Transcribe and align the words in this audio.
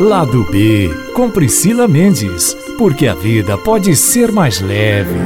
Lado 0.00 0.44
B, 0.44 0.94
com 1.12 1.28
Priscila 1.28 1.88
Mendes, 1.88 2.54
porque 2.78 3.08
a 3.08 3.14
vida 3.14 3.58
pode 3.58 3.96
ser 3.96 4.30
mais 4.30 4.60
leve. 4.60 5.18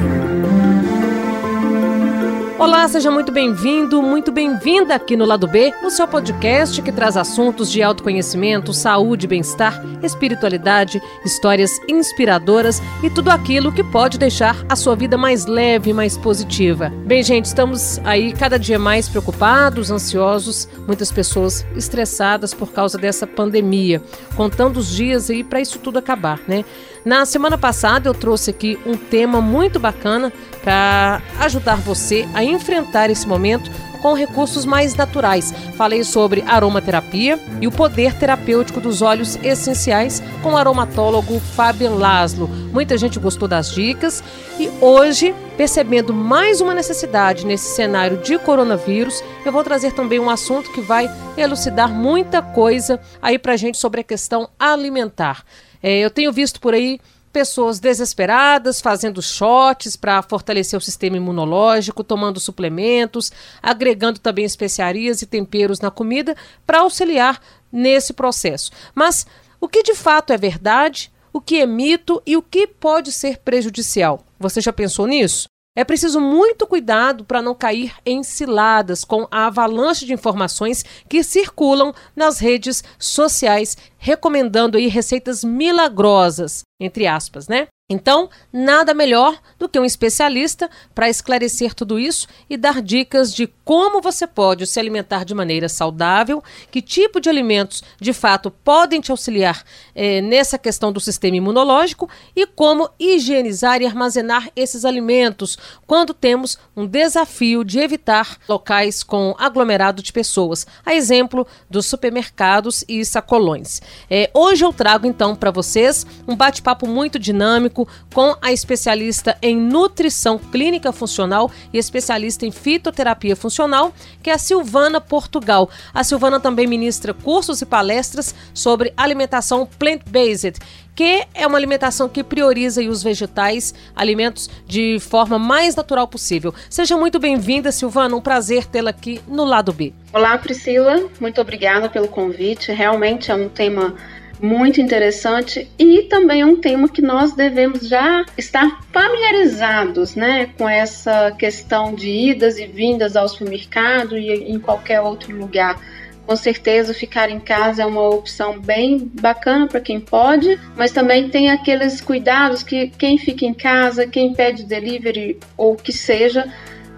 Olá, 2.82 2.88
seja 2.88 3.12
muito 3.12 3.30
bem-vindo, 3.30 4.02
muito 4.02 4.32
bem-vinda 4.32 4.96
aqui 4.96 5.16
no 5.16 5.24
Lado 5.24 5.46
B, 5.46 5.72
no 5.80 5.88
seu 5.88 6.08
podcast 6.08 6.82
que 6.82 6.90
traz 6.90 7.16
assuntos 7.16 7.70
de 7.70 7.80
autoconhecimento, 7.80 8.74
saúde, 8.74 9.28
bem-estar, 9.28 9.80
espiritualidade, 10.02 11.00
histórias 11.24 11.70
inspiradoras 11.88 12.82
e 13.00 13.08
tudo 13.08 13.28
aquilo 13.28 13.70
que 13.70 13.84
pode 13.84 14.18
deixar 14.18 14.66
a 14.68 14.74
sua 14.74 14.96
vida 14.96 15.16
mais 15.16 15.46
leve 15.46 15.92
mais 15.92 16.16
positiva. 16.16 16.92
Bem, 17.06 17.22
gente, 17.22 17.44
estamos 17.44 18.00
aí 18.02 18.32
cada 18.32 18.58
dia 18.58 18.80
mais 18.80 19.08
preocupados, 19.08 19.92
ansiosos, 19.92 20.68
muitas 20.84 21.12
pessoas 21.12 21.64
estressadas 21.76 22.52
por 22.52 22.72
causa 22.72 22.98
dessa 22.98 23.28
pandemia, 23.28 24.02
contando 24.34 24.78
os 24.78 24.88
dias 24.88 25.30
aí 25.30 25.44
para 25.44 25.60
isso 25.60 25.78
tudo 25.78 26.00
acabar, 26.00 26.40
né? 26.48 26.64
Na 27.04 27.24
semana 27.26 27.58
passada 27.58 28.08
eu 28.08 28.14
trouxe 28.14 28.50
aqui 28.50 28.78
um 28.86 28.96
tema 28.96 29.40
muito 29.40 29.78
bacana 29.80 30.32
para 30.62 31.20
ajudar 31.40 31.76
você 31.76 32.28
a 32.32 32.44
enfrentar 32.44 32.71
esse 33.10 33.26
momento 33.26 33.70
com 34.02 34.14
recursos 34.14 34.66
mais 34.66 34.94
naturais. 34.94 35.54
Falei 35.76 36.02
sobre 36.02 36.42
aromaterapia 36.42 37.38
e 37.60 37.66
o 37.66 37.72
poder 37.72 38.14
terapêutico 38.18 38.80
dos 38.80 39.00
óleos 39.00 39.36
essenciais 39.42 40.20
com 40.42 40.52
o 40.52 40.56
aromatólogo 40.56 41.38
Fabian 41.38 41.94
Laszlo. 41.94 42.48
Muita 42.72 42.98
gente 42.98 43.20
gostou 43.20 43.46
das 43.46 43.70
dicas 43.70 44.22
e 44.58 44.68
hoje, 44.80 45.32
percebendo 45.56 46.12
mais 46.12 46.60
uma 46.60 46.74
necessidade 46.74 47.46
nesse 47.46 47.76
cenário 47.76 48.18
de 48.18 48.36
coronavírus, 48.38 49.22
eu 49.46 49.52
vou 49.52 49.62
trazer 49.62 49.92
também 49.92 50.18
um 50.18 50.28
assunto 50.28 50.72
que 50.72 50.80
vai 50.80 51.08
elucidar 51.36 51.88
muita 51.88 52.42
coisa 52.42 53.00
aí 53.20 53.38
pra 53.38 53.56
gente 53.56 53.78
sobre 53.78 54.00
a 54.00 54.04
questão 54.04 54.48
alimentar. 54.58 55.44
É, 55.82 55.98
eu 55.98 56.10
tenho 56.10 56.32
visto 56.32 56.60
por 56.60 56.74
aí 56.74 57.00
pessoas 57.32 57.80
desesperadas 57.80 58.80
fazendo 58.80 59.22
shots 59.22 59.96
para 59.96 60.22
fortalecer 60.22 60.78
o 60.78 60.82
sistema 60.82 61.16
imunológico, 61.16 62.04
tomando 62.04 62.38
suplementos, 62.38 63.32
agregando 63.62 64.20
também 64.20 64.44
especiarias 64.44 65.22
e 65.22 65.26
temperos 65.26 65.80
na 65.80 65.90
comida 65.90 66.36
para 66.66 66.80
auxiliar 66.80 67.40
nesse 67.72 68.12
processo. 68.12 68.70
Mas 68.94 69.26
o 69.60 69.66
que 69.66 69.82
de 69.82 69.94
fato 69.94 70.32
é 70.32 70.36
verdade, 70.36 71.10
o 71.32 71.40
que 71.40 71.60
é 71.60 71.66
mito 71.66 72.22
e 72.26 72.36
o 72.36 72.42
que 72.42 72.66
pode 72.66 73.10
ser 73.10 73.38
prejudicial? 73.38 74.24
Você 74.38 74.60
já 74.60 74.72
pensou 74.72 75.06
nisso? 75.06 75.51
É 75.74 75.84
preciso 75.84 76.20
muito 76.20 76.66
cuidado 76.66 77.24
para 77.24 77.40
não 77.40 77.54
cair 77.54 77.94
em 78.04 78.22
ciladas 78.22 79.04
com 79.04 79.26
a 79.30 79.46
avalanche 79.46 80.04
de 80.04 80.12
informações 80.12 80.84
que 81.08 81.22
circulam 81.22 81.94
nas 82.14 82.38
redes 82.38 82.84
sociais 82.98 83.76
recomendando 83.96 84.76
aí 84.76 84.86
receitas 84.86 85.42
milagrosas, 85.42 86.62
entre 86.78 87.06
aspas, 87.06 87.48
né? 87.48 87.68
Então, 87.92 88.30
nada 88.50 88.94
melhor 88.94 89.38
do 89.58 89.68
que 89.68 89.78
um 89.78 89.84
especialista 89.84 90.70
para 90.94 91.10
esclarecer 91.10 91.74
tudo 91.74 91.98
isso 91.98 92.26
e 92.48 92.56
dar 92.56 92.80
dicas 92.80 93.34
de 93.34 93.46
como 93.66 94.00
você 94.00 94.26
pode 94.26 94.66
se 94.66 94.80
alimentar 94.80 95.26
de 95.26 95.34
maneira 95.34 95.68
saudável, 95.68 96.42
que 96.70 96.80
tipo 96.80 97.20
de 97.20 97.28
alimentos 97.28 97.84
de 98.00 98.14
fato 98.14 98.50
podem 98.50 98.98
te 98.98 99.10
auxiliar 99.10 99.62
eh, 99.94 100.22
nessa 100.22 100.56
questão 100.56 100.90
do 100.90 101.00
sistema 101.00 101.36
imunológico 101.36 102.08
e 102.34 102.46
como 102.46 102.88
higienizar 102.98 103.82
e 103.82 103.86
armazenar 103.86 104.50
esses 104.56 104.86
alimentos 104.86 105.58
quando 105.86 106.14
temos 106.14 106.58
um 106.74 106.86
desafio 106.86 107.62
de 107.62 107.78
evitar 107.78 108.38
locais 108.48 109.02
com 109.02 109.34
aglomerado 109.38 110.02
de 110.02 110.14
pessoas, 110.14 110.66
a 110.84 110.94
exemplo 110.94 111.46
dos 111.68 111.84
supermercados 111.84 112.84
e 112.88 113.04
sacolões. 113.04 113.82
É, 114.10 114.30
hoje 114.32 114.64
eu 114.64 114.72
trago 114.72 115.06
então 115.06 115.36
para 115.36 115.50
vocês 115.50 116.06
um 116.26 116.34
bate-papo 116.34 116.88
muito 116.88 117.18
dinâmico 117.18 117.81
com 118.12 118.36
a 118.40 118.52
especialista 118.52 119.36
em 119.42 119.56
nutrição 119.56 120.38
clínica 120.38 120.92
funcional 120.92 121.50
e 121.72 121.78
especialista 121.78 122.46
em 122.46 122.50
fitoterapia 122.50 123.36
funcional, 123.36 123.92
que 124.22 124.30
é 124.30 124.34
a 124.34 124.38
Silvana 124.38 125.00
Portugal. 125.00 125.70
A 125.92 126.04
Silvana 126.04 126.40
também 126.40 126.66
ministra 126.66 127.14
cursos 127.14 127.60
e 127.62 127.66
palestras 127.66 128.34
sobre 128.54 128.92
alimentação 128.96 129.68
plant-based 129.78 130.58
que 130.94 131.26
é 131.34 131.46
uma 131.46 131.56
alimentação 131.56 132.08
que 132.08 132.22
prioriza 132.22 132.82
os 132.82 133.02
vegetais, 133.02 133.74
alimentos 133.94 134.48
de 134.66 134.98
forma 135.00 135.38
mais 135.38 135.74
natural 135.74 136.06
possível. 136.06 136.54
Seja 136.68 136.96
muito 136.96 137.18
bem-vinda, 137.18 137.72
Silvana, 137.72 138.14
um 138.16 138.20
prazer 138.20 138.66
tê-la 138.66 138.90
aqui 138.90 139.20
no 139.26 139.44
lado 139.44 139.72
B. 139.72 139.92
Olá, 140.12 140.36
Priscila, 140.36 141.08
muito 141.20 141.40
obrigada 141.40 141.88
pelo 141.88 142.08
convite. 142.08 142.72
Realmente 142.72 143.30
é 143.30 143.34
um 143.34 143.48
tema 143.48 143.94
muito 144.42 144.80
interessante 144.80 145.70
e 145.78 146.02
também 146.02 146.44
um 146.44 146.56
tema 146.56 146.88
que 146.88 147.00
nós 147.00 147.32
devemos 147.32 147.86
já 147.88 148.24
estar 148.36 148.82
familiarizados, 148.92 150.16
né, 150.16 150.50
com 150.58 150.68
essa 150.68 151.30
questão 151.38 151.94
de 151.94 152.08
idas 152.08 152.58
e 152.58 152.66
vindas 152.66 153.14
ao 153.14 153.28
supermercado 153.28 154.18
e 154.18 154.32
em 154.32 154.58
qualquer 154.58 155.00
outro 155.00 155.34
lugar 155.34 155.80
com 156.26 156.36
certeza 156.36 156.94
ficar 156.94 157.30
em 157.30 157.40
casa 157.40 157.82
é 157.82 157.86
uma 157.86 158.08
opção 158.08 158.58
bem 158.58 159.10
bacana 159.20 159.66
para 159.66 159.80
quem 159.80 160.00
pode, 160.00 160.58
mas 160.76 160.92
também 160.92 161.28
tem 161.28 161.50
aqueles 161.50 162.00
cuidados 162.00 162.62
que 162.62 162.88
quem 162.88 163.18
fica 163.18 163.44
em 163.44 163.54
casa, 163.54 164.06
quem 164.06 164.32
pede 164.32 164.64
delivery 164.64 165.38
ou 165.56 165.76
que 165.76 165.92
seja, 165.92 166.50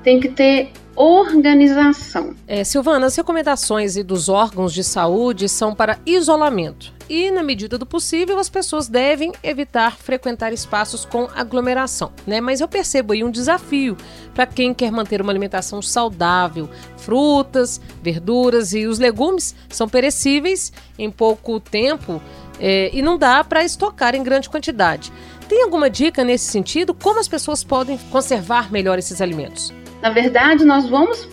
tem 0.03 0.21
que 0.21 0.29
ter 0.29 0.71
organização. 0.95 2.35
É, 2.47 2.63
Silvana, 2.63 3.07
as 3.07 3.17
recomendações 3.17 3.97
dos 4.05 4.29
órgãos 4.29 4.73
de 4.73 4.85
saúde 4.85 5.49
são 5.49 5.75
para 5.75 5.99
isolamento 6.07 6.94
e, 7.09 7.31
na 7.31 7.43
medida 7.43 7.77
do 7.77 7.85
possível, 7.87 8.39
as 8.39 8.49
pessoas 8.49 8.89
devem 8.89 9.33
evitar 9.43 9.97
frequentar 9.97 10.53
espaços 10.53 11.05
com 11.05 11.29
aglomeração, 11.35 12.13
né? 12.27 12.41
Mas 12.41 12.61
eu 12.61 12.69
percebo 12.69 13.13
aí 13.13 13.23
um 13.23 13.31
desafio 13.31 13.97
para 14.35 14.47
quem 14.47 14.73
quer 14.73 14.91
manter 14.91 15.21
uma 15.21 15.33
alimentação 15.33 15.83
saudável. 15.83 16.69
Frutas, 16.97 17.81
verduras 18.03 18.73
e 18.73 18.87
os 18.87 18.99
legumes 18.99 19.55
são 19.69 19.89
perecíveis 19.89 20.73
em 20.99 21.11
pouco 21.11 21.61
tempo 21.61 22.21
é, 22.59 22.91
e 22.93 23.03
não 23.03 23.19
dá 23.19 23.45
para 23.45 23.65
estocar 23.65 24.15
em 24.15 24.23
grande 24.23 24.49
quantidade. 24.49 25.13
Tem 25.49 25.63
alguma 25.63 25.91
dica 25.91 26.25
nesse 26.25 26.47
sentido? 26.51 26.95
Como 26.95 27.21
as 27.21 27.29
pessoas 27.29 27.63
podem 27.63 27.99
conservar 28.11 28.73
melhor 28.73 28.99
esses 28.99 29.21
alimentos? 29.21 29.73
Na 30.05 30.11
verdade, 30.11 30.67
nós 30.67 30.87
vamos 30.87 31.27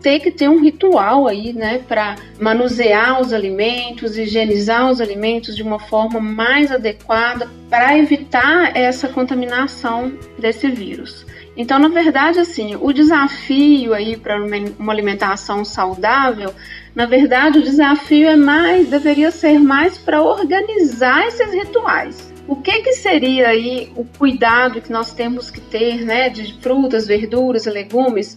ter 0.00 0.18
que 0.18 0.30
ter 0.30 0.48
um 0.48 0.58
ritual 0.58 1.28
aí, 1.28 1.52
né, 1.52 1.80
para 1.86 2.16
manusear 2.40 3.20
os 3.20 3.34
alimentos, 3.34 4.16
higienizar 4.16 4.90
os 4.90 4.98
alimentos 4.98 5.54
de 5.54 5.62
uma 5.62 5.78
forma 5.78 6.18
mais 6.20 6.72
adequada 6.72 7.50
para 7.68 7.98
evitar 7.98 8.74
essa 8.74 9.08
contaminação 9.08 10.10
desse 10.38 10.70
vírus. 10.70 11.26
Então, 11.54 11.78
na 11.78 11.88
verdade, 11.88 12.38
assim, 12.38 12.74
o 12.80 12.94
desafio 12.94 13.92
aí 13.92 14.16
para 14.16 14.42
uma 14.78 14.90
alimentação 14.90 15.62
saudável, 15.62 16.54
na 16.94 17.04
verdade, 17.04 17.58
o 17.58 17.62
desafio 17.62 18.26
é 18.26 18.36
mais, 18.36 18.88
deveria 18.88 19.30
ser 19.30 19.58
mais 19.58 19.98
para 19.98 20.22
organizar 20.22 21.26
esses 21.26 21.52
rituais. 21.52 22.32
O 22.46 22.56
que, 22.56 22.82
que 22.82 22.92
seria 22.92 23.48
aí 23.48 23.90
o 23.96 24.04
cuidado 24.04 24.80
que 24.80 24.92
nós 24.92 25.12
temos 25.12 25.50
que 25.50 25.60
ter, 25.60 26.04
né, 26.04 26.28
de 26.28 26.60
frutas, 26.60 27.06
verduras 27.06 27.66
e 27.66 27.70
legumes 27.70 28.36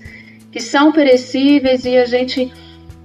que 0.52 0.62
são 0.62 0.92
perecíveis 0.92 1.84
e 1.84 1.98
a 1.98 2.06
gente 2.06 2.52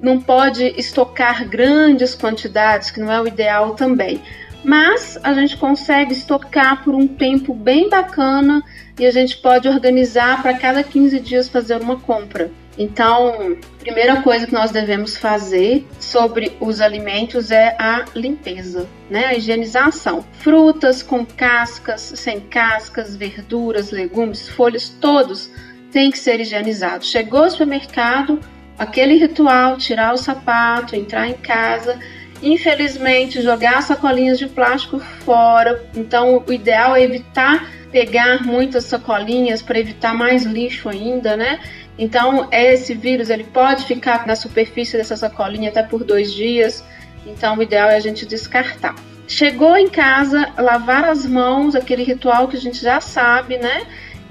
não 0.00 0.20
pode 0.20 0.64
estocar 0.78 1.48
grandes 1.48 2.14
quantidades, 2.14 2.90
que 2.90 3.00
não 3.00 3.10
é 3.10 3.20
o 3.20 3.26
ideal 3.26 3.74
também. 3.74 4.22
Mas 4.64 5.18
a 5.22 5.32
gente 5.32 5.56
consegue 5.56 6.12
estocar 6.12 6.84
por 6.84 6.94
um 6.94 7.06
tempo 7.06 7.52
bem 7.52 7.88
bacana 7.88 8.62
e 8.98 9.06
a 9.06 9.10
gente 9.10 9.36
pode 9.38 9.68
organizar 9.68 10.42
para 10.42 10.54
cada 10.54 10.82
15 10.82 11.18
dias 11.20 11.48
fazer 11.48 11.80
uma 11.80 11.98
compra. 11.98 12.50
Então, 12.78 13.56
primeira 13.80 14.22
coisa 14.22 14.46
que 14.46 14.52
nós 14.52 14.70
devemos 14.70 15.16
fazer 15.16 15.86
sobre 16.00 16.56
os 16.58 16.80
alimentos 16.80 17.50
é 17.50 17.76
a 17.78 18.06
limpeza, 18.14 18.88
né? 19.10 19.26
A 19.26 19.34
higienização. 19.34 20.24
Frutas 20.38 21.02
com 21.02 21.24
cascas, 21.24 22.00
sem 22.00 22.40
cascas, 22.40 23.14
verduras, 23.14 23.90
legumes, 23.90 24.48
folhas, 24.48 24.88
todos 24.88 25.50
têm 25.90 26.10
que 26.10 26.18
ser 26.18 26.40
higienizados. 26.40 27.10
Chegou 27.10 27.44
ao 27.44 27.50
supermercado, 27.50 28.40
aquele 28.78 29.18
ritual, 29.18 29.76
tirar 29.76 30.14
o 30.14 30.18
sapato, 30.18 30.96
entrar 30.96 31.28
em 31.28 31.34
casa, 31.34 31.98
infelizmente 32.42 33.42
jogar 33.42 33.82
sacolinhas 33.82 34.38
de 34.38 34.46
plástico 34.46 34.98
fora. 34.98 35.84
Então, 35.94 36.42
o 36.46 36.52
ideal 36.52 36.96
é 36.96 37.02
evitar 37.02 37.70
pegar 37.92 38.42
muitas 38.42 38.84
sacolinhas 38.86 39.60
para 39.60 39.78
evitar 39.78 40.14
mais 40.14 40.44
lixo 40.44 40.88
ainda, 40.88 41.36
né? 41.36 41.60
Então, 41.98 42.48
esse 42.50 42.94
vírus 42.94 43.28
ele 43.28 43.44
pode 43.44 43.84
ficar 43.84 44.26
na 44.26 44.34
superfície 44.34 44.96
dessa 44.96 45.16
sacolinha 45.16 45.68
até 45.68 45.82
por 45.82 46.02
dois 46.02 46.32
dias. 46.32 46.82
Então, 47.26 47.56
o 47.58 47.62
ideal 47.62 47.90
é 47.90 47.96
a 47.96 48.00
gente 48.00 48.24
descartar. 48.26 48.96
Chegou 49.28 49.76
em 49.76 49.88
casa, 49.88 50.50
lavar 50.58 51.04
as 51.04 51.26
mãos, 51.26 51.76
aquele 51.76 52.02
ritual 52.02 52.48
que 52.48 52.56
a 52.56 52.60
gente 52.60 52.82
já 52.82 53.00
sabe, 53.00 53.58
né? 53.58 53.82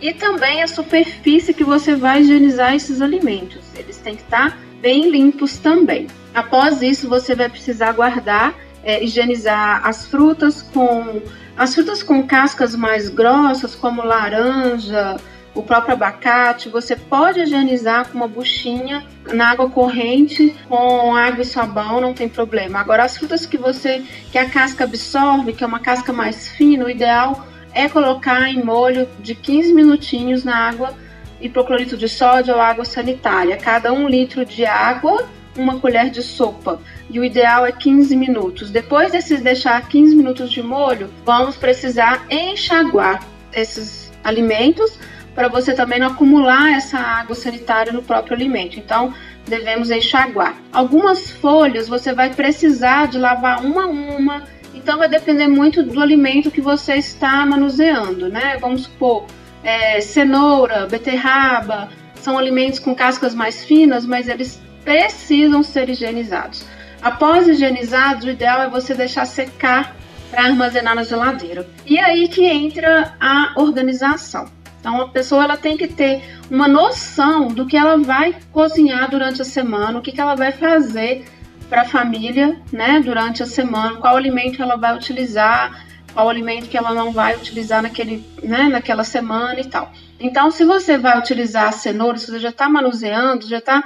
E 0.01 0.11
também 0.11 0.63
a 0.63 0.67
superfície 0.67 1.53
que 1.53 1.63
você 1.63 1.95
vai 1.95 2.21
higienizar 2.21 2.75
esses 2.75 2.99
alimentos. 2.99 3.61
Eles 3.77 3.97
têm 3.97 4.15
que 4.15 4.23
estar 4.23 4.59
bem 4.81 5.09
limpos 5.09 5.59
também. 5.59 6.07
Após 6.33 6.81
isso, 6.81 7.07
você 7.07 7.35
vai 7.35 7.47
precisar 7.47 7.91
guardar 7.91 8.55
é, 8.83 9.03
higienizar 9.03 9.85
as 9.85 10.07
frutas 10.07 10.61
com 10.61 11.21
as 11.61 11.75
frutas 11.75 12.01
com 12.01 12.25
cascas 12.25 12.75
mais 12.75 13.07
grossas, 13.07 13.75
como 13.75 14.03
laranja, 14.03 15.17
o 15.53 15.61
próprio 15.61 15.93
abacate, 15.93 16.69
você 16.69 16.95
pode 16.95 17.39
higienizar 17.39 18.09
com 18.09 18.17
uma 18.17 18.27
buchinha 18.27 19.05
na 19.31 19.51
água 19.51 19.69
corrente 19.69 20.55
com 20.67 21.15
água 21.15 21.43
e 21.43 21.45
sabão, 21.45 22.01
não 22.01 22.15
tem 22.15 22.27
problema. 22.27 22.79
Agora 22.79 23.03
as 23.03 23.15
frutas 23.15 23.45
que 23.45 23.59
você 23.59 24.03
que 24.31 24.39
a 24.39 24.49
casca 24.49 24.85
absorve, 24.85 25.53
que 25.53 25.63
é 25.63 25.67
uma 25.67 25.79
casca 25.79 26.11
mais 26.11 26.47
fina, 26.47 26.85
o 26.85 26.89
ideal 26.89 27.45
é 27.75 27.87
colocar 27.87 28.49
em 28.49 28.63
molho 28.63 29.07
de 29.19 29.35
15 29.35 29.71
minutinhos 29.71 30.43
na 30.43 30.67
água 30.67 30.95
hipoclorito 31.39 31.95
de 31.95 32.09
sódio 32.09 32.55
ou 32.55 32.59
água 32.59 32.85
sanitária. 32.85 33.55
Cada 33.55 33.93
um 33.93 34.09
litro 34.09 34.43
de 34.43 34.65
água, 34.65 35.29
uma 35.55 35.77
colher 35.79 36.09
de 36.09 36.23
sopa. 36.23 36.81
E 37.11 37.19
o 37.19 37.25
ideal 37.25 37.65
é 37.65 37.71
15 37.71 38.15
minutos. 38.15 38.69
Depois 38.69 39.11
desses 39.11 39.41
deixar 39.41 39.87
15 39.87 40.15
minutos 40.15 40.49
de 40.49 40.63
molho, 40.63 41.09
vamos 41.25 41.57
precisar 41.57 42.25
enxaguar 42.29 43.21
esses 43.53 44.09
alimentos 44.23 44.97
para 45.35 45.47
você 45.47 45.73
também 45.73 45.99
não 45.99 46.07
acumular 46.07 46.71
essa 46.71 46.97
água 46.97 47.35
sanitária 47.35 47.91
no 47.91 48.01
próprio 48.01 48.35
alimento. 48.35 48.79
Então, 48.79 49.13
devemos 49.45 49.89
enxaguar. 49.91 50.55
Algumas 50.71 51.29
folhas 51.29 51.87
você 51.87 52.13
vai 52.13 52.29
precisar 52.29 53.07
de 53.07 53.17
lavar 53.17 53.63
uma 53.63 53.83
a 53.83 53.87
uma, 53.87 54.43
então 54.73 54.97
vai 54.97 55.09
depender 55.09 55.47
muito 55.47 55.83
do 55.83 55.99
alimento 56.01 56.51
que 56.51 56.61
você 56.61 56.95
está 56.95 57.45
manuseando, 57.45 58.29
né? 58.29 58.57
Vamos 58.59 58.83
supor, 58.83 59.25
é, 59.63 59.99
cenoura, 59.99 60.87
beterraba, 60.87 61.89
são 62.15 62.37
alimentos 62.37 62.79
com 62.79 62.95
cascas 62.95 63.33
mais 63.33 63.63
finas, 63.63 64.05
mas 64.05 64.27
eles 64.27 64.61
precisam 64.83 65.63
ser 65.63 65.89
higienizados. 65.89 66.65
Após 67.01 67.47
higienizados, 67.47 68.25
o 68.25 68.29
ideal 68.29 68.61
é 68.61 68.69
você 68.69 68.93
deixar 68.93 69.25
secar 69.25 69.95
para 70.29 70.43
armazenar 70.43 70.95
na 70.95 71.03
geladeira. 71.03 71.67
E 71.85 71.99
aí 71.99 72.27
que 72.27 72.45
entra 72.45 73.13
a 73.19 73.53
organização. 73.55 74.45
Então 74.79 75.01
a 75.01 75.09
pessoa 75.09 75.43
ela 75.43 75.57
tem 75.57 75.77
que 75.77 75.87
ter 75.87 76.23
uma 76.49 76.67
noção 76.67 77.47
do 77.47 77.67
que 77.67 77.77
ela 77.77 77.97
vai 77.97 78.35
cozinhar 78.51 79.09
durante 79.09 79.41
a 79.41 79.45
semana, 79.45 79.99
o 79.99 80.01
que, 80.01 80.11
que 80.11 80.21
ela 80.21 80.35
vai 80.35 80.51
fazer 80.51 81.25
para 81.69 81.83
a 81.83 81.85
família, 81.85 82.59
né, 82.71 82.99
durante 82.99 83.41
a 83.41 83.45
semana, 83.45 83.97
qual 83.97 84.17
alimento 84.17 84.61
ela 84.61 84.75
vai 84.75 84.95
utilizar, 84.95 85.85
qual 86.13 86.27
alimento 86.27 86.67
que 86.67 86.77
ela 86.77 86.93
não 86.93 87.11
vai 87.11 87.35
utilizar 87.35 87.81
naquele, 87.81 88.25
né, 88.43 88.63
naquela 88.63 89.03
semana 89.03 89.59
e 89.59 89.65
tal. 89.65 89.91
Então, 90.23 90.51
se 90.51 90.63
você 90.63 90.99
vai 90.99 91.17
utilizar 91.17 91.69
a 91.69 91.71
cenoura, 91.71 92.15
se 92.15 92.27
você 92.27 92.37
já 92.37 92.49
está 92.49 92.69
manuseando, 92.69 93.47
já 93.47 93.57
está 93.57 93.83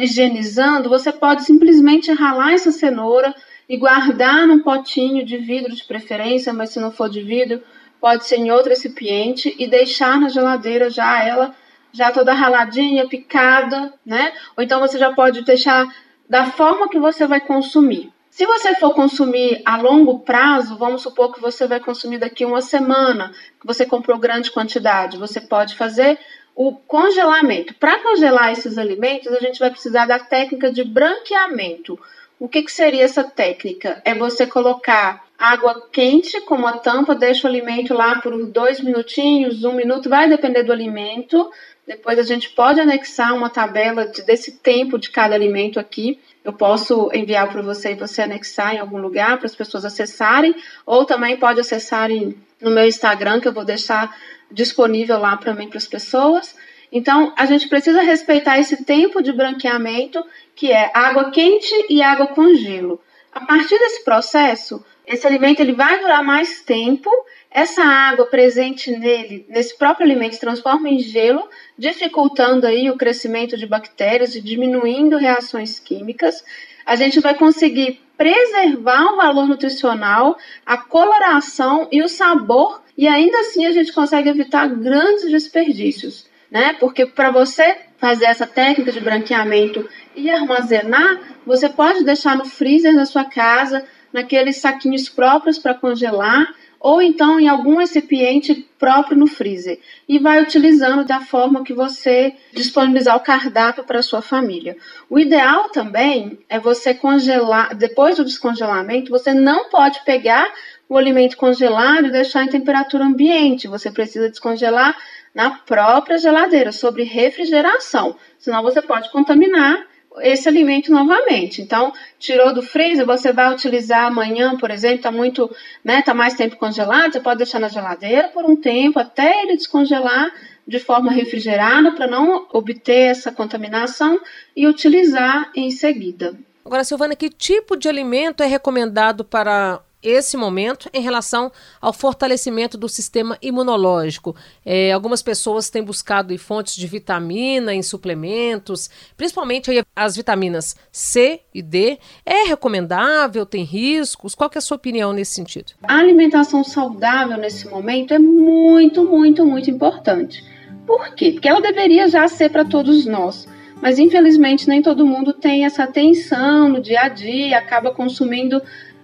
higienizando, 0.00 0.88
você 0.88 1.12
pode 1.12 1.44
simplesmente 1.44 2.12
ralar 2.12 2.54
essa 2.54 2.72
cenoura 2.72 3.32
e 3.68 3.76
guardar 3.76 4.48
num 4.48 4.58
potinho 4.58 5.24
de 5.24 5.36
vidro 5.36 5.72
de 5.72 5.84
preferência, 5.84 6.52
mas 6.52 6.70
se 6.70 6.80
não 6.80 6.90
for 6.90 7.08
de 7.08 7.22
vidro, 7.22 7.62
pode 8.00 8.26
ser 8.26 8.38
em 8.38 8.50
outro 8.50 8.70
recipiente 8.70 9.54
e 9.56 9.68
deixar 9.68 10.18
na 10.18 10.28
geladeira 10.28 10.90
já 10.90 11.22
ela 11.22 11.54
já 11.92 12.10
toda 12.10 12.32
raladinha, 12.32 13.08
picada, 13.08 13.92
né? 14.04 14.32
Ou 14.56 14.64
então 14.64 14.80
você 14.80 14.98
já 14.98 15.12
pode 15.12 15.42
deixar 15.42 15.86
da 16.28 16.46
forma 16.46 16.88
que 16.88 16.98
você 16.98 17.26
vai 17.28 17.40
consumir. 17.40 18.12
Se 18.30 18.46
você 18.46 18.76
for 18.76 18.94
consumir 18.94 19.60
a 19.66 19.76
longo 19.76 20.20
prazo, 20.20 20.78
vamos 20.78 21.02
supor 21.02 21.34
que 21.34 21.40
você 21.40 21.66
vai 21.66 21.80
consumir 21.80 22.18
daqui 22.18 22.44
uma 22.44 22.62
semana, 22.62 23.32
que 23.60 23.66
você 23.66 23.84
comprou 23.84 24.18
grande 24.18 24.52
quantidade, 24.52 25.18
você 25.18 25.40
pode 25.40 25.74
fazer 25.74 26.16
o 26.54 26.72
congelamento. 26.72 27.74
Para 27.74 27.98
congelar 27.98 28.52
esses 28.52 28.78
alimentos, 28.78 29.32
a 29.32 29.40
gente 29.40 29.58
vai 29.58 29.70
precisar 29.70 30.06
da 30.06 30.18
técnica 30.18 30.70
de 30.70 30.84
branqueamento. 30.84 31.98
O 32.38 32.48
que, 32.48 32.62
que 32.62 32.72
seria 32.72 33.04
essa 33.04 33.24
técnica? 33.24 34.00
É 34.04 34.14
você 34.14 34.46
colocar 34.46 35.24
água 35.36 35.88
quente 35.90 36.40
com 36.42 36.54
uma 36.54 36.78
tampa, 36.78 37.14
deixa 37.14 37.46
o 37.46 37.50
alimento 37.50 37.92
lá 37.94 38.20
por 38.20 38.46
dois 38.46 38.80
minutinhos, 38.80 39.64
um 39.64 39.72
minuto, 39.72 40.08
vai 40.08 40.28
depender 40.28 40.62
do 40.62 40.72
alimento. 40.72 41.50
Depois 41.90 42.16
a 42.20 42.22
gente 42.22 42.50
pode 42.50 42.78
anexar 42.78 43.34
uma 43.34 43.50
tabela 43.50 44.06
de, 44.06 44.22
desse 44.22 44.52
tempo 44.58 44.96
de 44.96 45.10
cada 45.10 45.34
alimento 45.34 45.80
aqui. 45.80 46.20
Eu 46.44 46.52
posso 46.52 47.10
enviar 47.12 47.50
para 47.50 47.62
você 47.62 47.90
e 47.90 47.94
você 47.96 48.22
anexar 48.22 48.76
em 48.76 48.78
algum 48.78 48.98
lugar 48.98 49.38
para 49.38 49.46
as 49.46 49.56
pessoas 49.56 49.84
acessarem, 49.84 50.54
ou 50.86 51.04
também 51.04 51.36
pode 51.36 51.58
acessar 51.58 52.08
no 52.08 52.70
meu 52.70 52.86
Instagram, 52.86 53.40
que 53.40 53.48
eu 53.48 53.52
vou 53.52 53.64
deixar 53.64 54.16
disponível 54.52 55.18
lá 55.18 55.36
para 55.36 55.52
mim 55.52 55.68
para 55.68 55.78
as 55.78 55.88
pessoas. 55.88 56.54
Então, 56.92 57.34
a 57.36 57.44
gente 57.44 57.68
precisa 57.68 58.02
respeitar 58.02 58.56
esse 58.56 58.84
tempo 58.84 59.20
de 59.20 59.32
branqueamento, 59.32 60.24
que 60.54 60.70
é 60.70 60.92
água 60.94 61.32
quente 61.32 61.74
e 61.88 62.00
água 62.02 62.28
com 62.28 62.54
gelo. 62.54 63.00
A 63.32 63.40
partir 63.40 63.76
desse 63.80 64.04
processo, 64.04 64.84
esse 65.04 65.26
alimento 65.26 65.58
ele 65.58 65.72
vai 65.72 65.98
durar 65.98 66.22
mais 66.22 66.60
tempo. 66.62 67.10
Essa 67.50 67.82
água 67.82 68.26
presente 68.26 68.92
nele, 68.92 69.44
nesse 69.48 69.76
próprio 69.76 70.06
alimento, 70.06 70.38
transforma 70.38 70.88
em 70.88 71.00
gelo, 71.00 71.48
dificultando 71.76 72.64
aí 72.64 72.88
o 72.88 72.96
crescimento 72.96 73.56
de 73.56 73.66
bactérias 73.66 74.36
e 74.36 74.40
diminuindo 74.40 75.16
reações 75.16 75.80
químicas. 75.80 76.44
A 76.86 76.94
gente 76.94 77.18
vai 77.18 77.34
conseguir 77.34 78.00
preservar 78.16 79.12
o 79.12 79.16
valor 79.16 79.48
nutricional, 79.48 80.38
a 80.64 80.76
coloração 80.76 81.88
e 81.90 82.02
o 82.02 82.08
sabor, 82.08 82.82
e 82.96 83.08
ainda 83.08 83.40
assim 83.40 83.66
a 83.66 83.72
gente 83.72 83.92
consegue 83.92 84.28
evitar 84.28 84.68
grandes 84.68 85.28
desperdícios, 85.28 86.26
né? 86.50 86.74
Porque 86.78 87.04
para 87.04 87.32
você 87.32 87.78
fazer 87.98 88.26
essa 88.26 88.46
técnica 88.46 88.92
de 88.92 89.00
branqueamento 89.00 89.88
e 90.14 90.30
armazenar, 90.30 91.20
você 91.44 91.68
pode 91.68 92.04
deixar 92.04 92.36
no 92.36 92.44
freezer 92.44 92.94
da 92.94 93.04
sua 93.04 93.24
casa 93.24 93.84
naqueles 94.12 94.58
saquinhos 94.58 95.08
próprios 95.08 95.58
para 95.58 95.74
congelar 95.74 96.54
ou 96.80 97.02
então 97.02 97.38
em 97.38 97.46
algum 97.46 97.76
recipiente 97.76 98.66
próprio 98.78 99.16
no 99.16 99.26
freezer 99.26 99.78
e 100.08 100.18
vai 100.18 100.42
utilizando 100.42 101.04
da 101.04 101.20
forma 101.20 101.62
que 101.62 101.74
você 101.74 102.34
disponibilizar 102.52 103.14
o 103.14 103.20
cardápio 103.20 103.84
para 103.84 104.00
sua 104.00 104.22
família. 104.22 104.76
O 105.08 105.18
ideal 105.18 105.68
também 105.68 106.38
é 106.48 106.58
você 106.58 106.94
congelar, 106.94 107.74
depois 107.74 108.16
do 108.16 108.24
descongelamento, 108.24 109.10
você 109.10 109.34
não 109.34 109.68
pode 109.68 110.02
pegar 110.04 110.50
o 110.88 110.96
alimento 110.96 111.36
congelado 111.36 112.06
e 112.06 112.10
deixar 112.10 112.44
em 112.44 112.48
temperatura 112.48 113.04
ambiente. 113.04 113.68
Você 113.68 113.90
precisa 113.90 114.30
descongelar 114.30 114.96
na 115.34 115.50
própria 115.50 116.18
geladeira, 116.18 116.72
sobre 116.72 117.04
refrigeração, 117.04 118.16
senão 118.38 118.62
você 118.62 118.82
pode 118.82 119.12
contaminar 119.12 119.86
esse 120.18 120.48
alimento 120.48 120.90
novamente. 120.90 121.62
Então, 121.62 121.92
tirou 122.18 122.52
do 122.52 122.62
freezer, 122.62 123.06
você 123.06 123.32
vai 123.32 123.52
utilizar 123.52 124.06
amanhã, 124.06 124.56
por 124.56 124.70
exemplo, 124.70 124.96
está 124.96 125.12
muito, 125.12 125.50
né, 125.84 126.02
tá 126.02 126.12
mais 126.12 126.34
tempo 126.34 126.56
congelado, 126.56 127.12
você 127.12 127.20
pode 127.20 127.38
deixar 127.38 127.60
na 127.60 127.68
geladeira 127.68 128.28
por 128.28 128.44
um 128.44 128.56
tempo 128.56 128.98
até 128.98 129.42
ele 129.42 129.56
descongelar 129.56 130.30
de 130.66 130.78
forma 130.78 131.10
refrigerada 131.10 131.92
para 131.92 132.06
não 132.06 132.46
obter 132.52 133.10
essa 133.10 133.32
contaminação 133.32 134.20
e 134.56 134.66
utilizar 134.66 135.50
em 135.54 135.70
seguida. 135.70 136.36
Agora, 136.64 136.84
Silvana, 136.84 137.16
que 137.16 137.28
tipo 137.28 137.76
de 137.76 137.88
alimento 137.88 138.42
é 138.42 138.46
recomendado 138.46 139.24
para 139.24 139.80
esse 140.02 140.36
momento 140.36 140.88
em 140.92 141.02
relação 141.02 141.50
ao 141.80 141.92
fortalecimento 141.92 142.78
do 142.78 142.88
sistema 142.88 143.36
imunológico. 143.42 144.34
É, 144.64 144.92
algumas 144.92 145.22
pessoas 145.22 145.70
têm 145.70 145.82
buscado 145.82 146.36
fontes 146.38 146.76
de 146.76 146.86
vitamina 146.86 147.74
em 147.74 147.82
suplementos, 147.82 148.88
principalmente 149.16 149.70
as 149.94 150.16
vitaminas 150.16 150.76
C 150.90 151.40
e 151.54 151.62
D. 151.62 151.98
É 152.24 152.44
recomendável? 152.48 153.44
Tem 153.44 153.64
riscos? 153.64 154.34
Qual 154.34 154.50
é 154.54 154.58
a 154.58 154.60
sua 154.60 154.76
opinião 154.76 155.12
nesse 155.12 155.32
sentido? 155.32 155.72
A 155.82 155.98
alimentação 155.98 156.64
saudável 156.64 157.36
nesse 157.36 157.68
momento 157.68 158.14
é 158.14 158.18
muito, 158.18 159.04
muito, 159.04 159.44
muito 159.44 159.70
importante. 159.70 160.44
Por 160.86 161.14
quê? 161.14 161.32
Porque 161.32 161.48
ela 161.48 161.60
deveria 161.60 162.08
já 162.08 162.26
ser 162.26 162.50
para 162.50 162.64
todos 162.64 163.06
nós. 163.06 163.46
Mas 163.80 163.98
infelizmente 163.98 164.68
nem 164.68 164.82
todo 164.82 165.06
mundo 165.06 165.32
tem 165.32 165.64
essa 165.64 165.84
atenção 165.84 166.68
no 166.68 166.80
dia 166.80 167.02
a 167.02 167.08
dia, 167.08 167.58
acaba 167.58 167.90
consumindo 167.92 168.60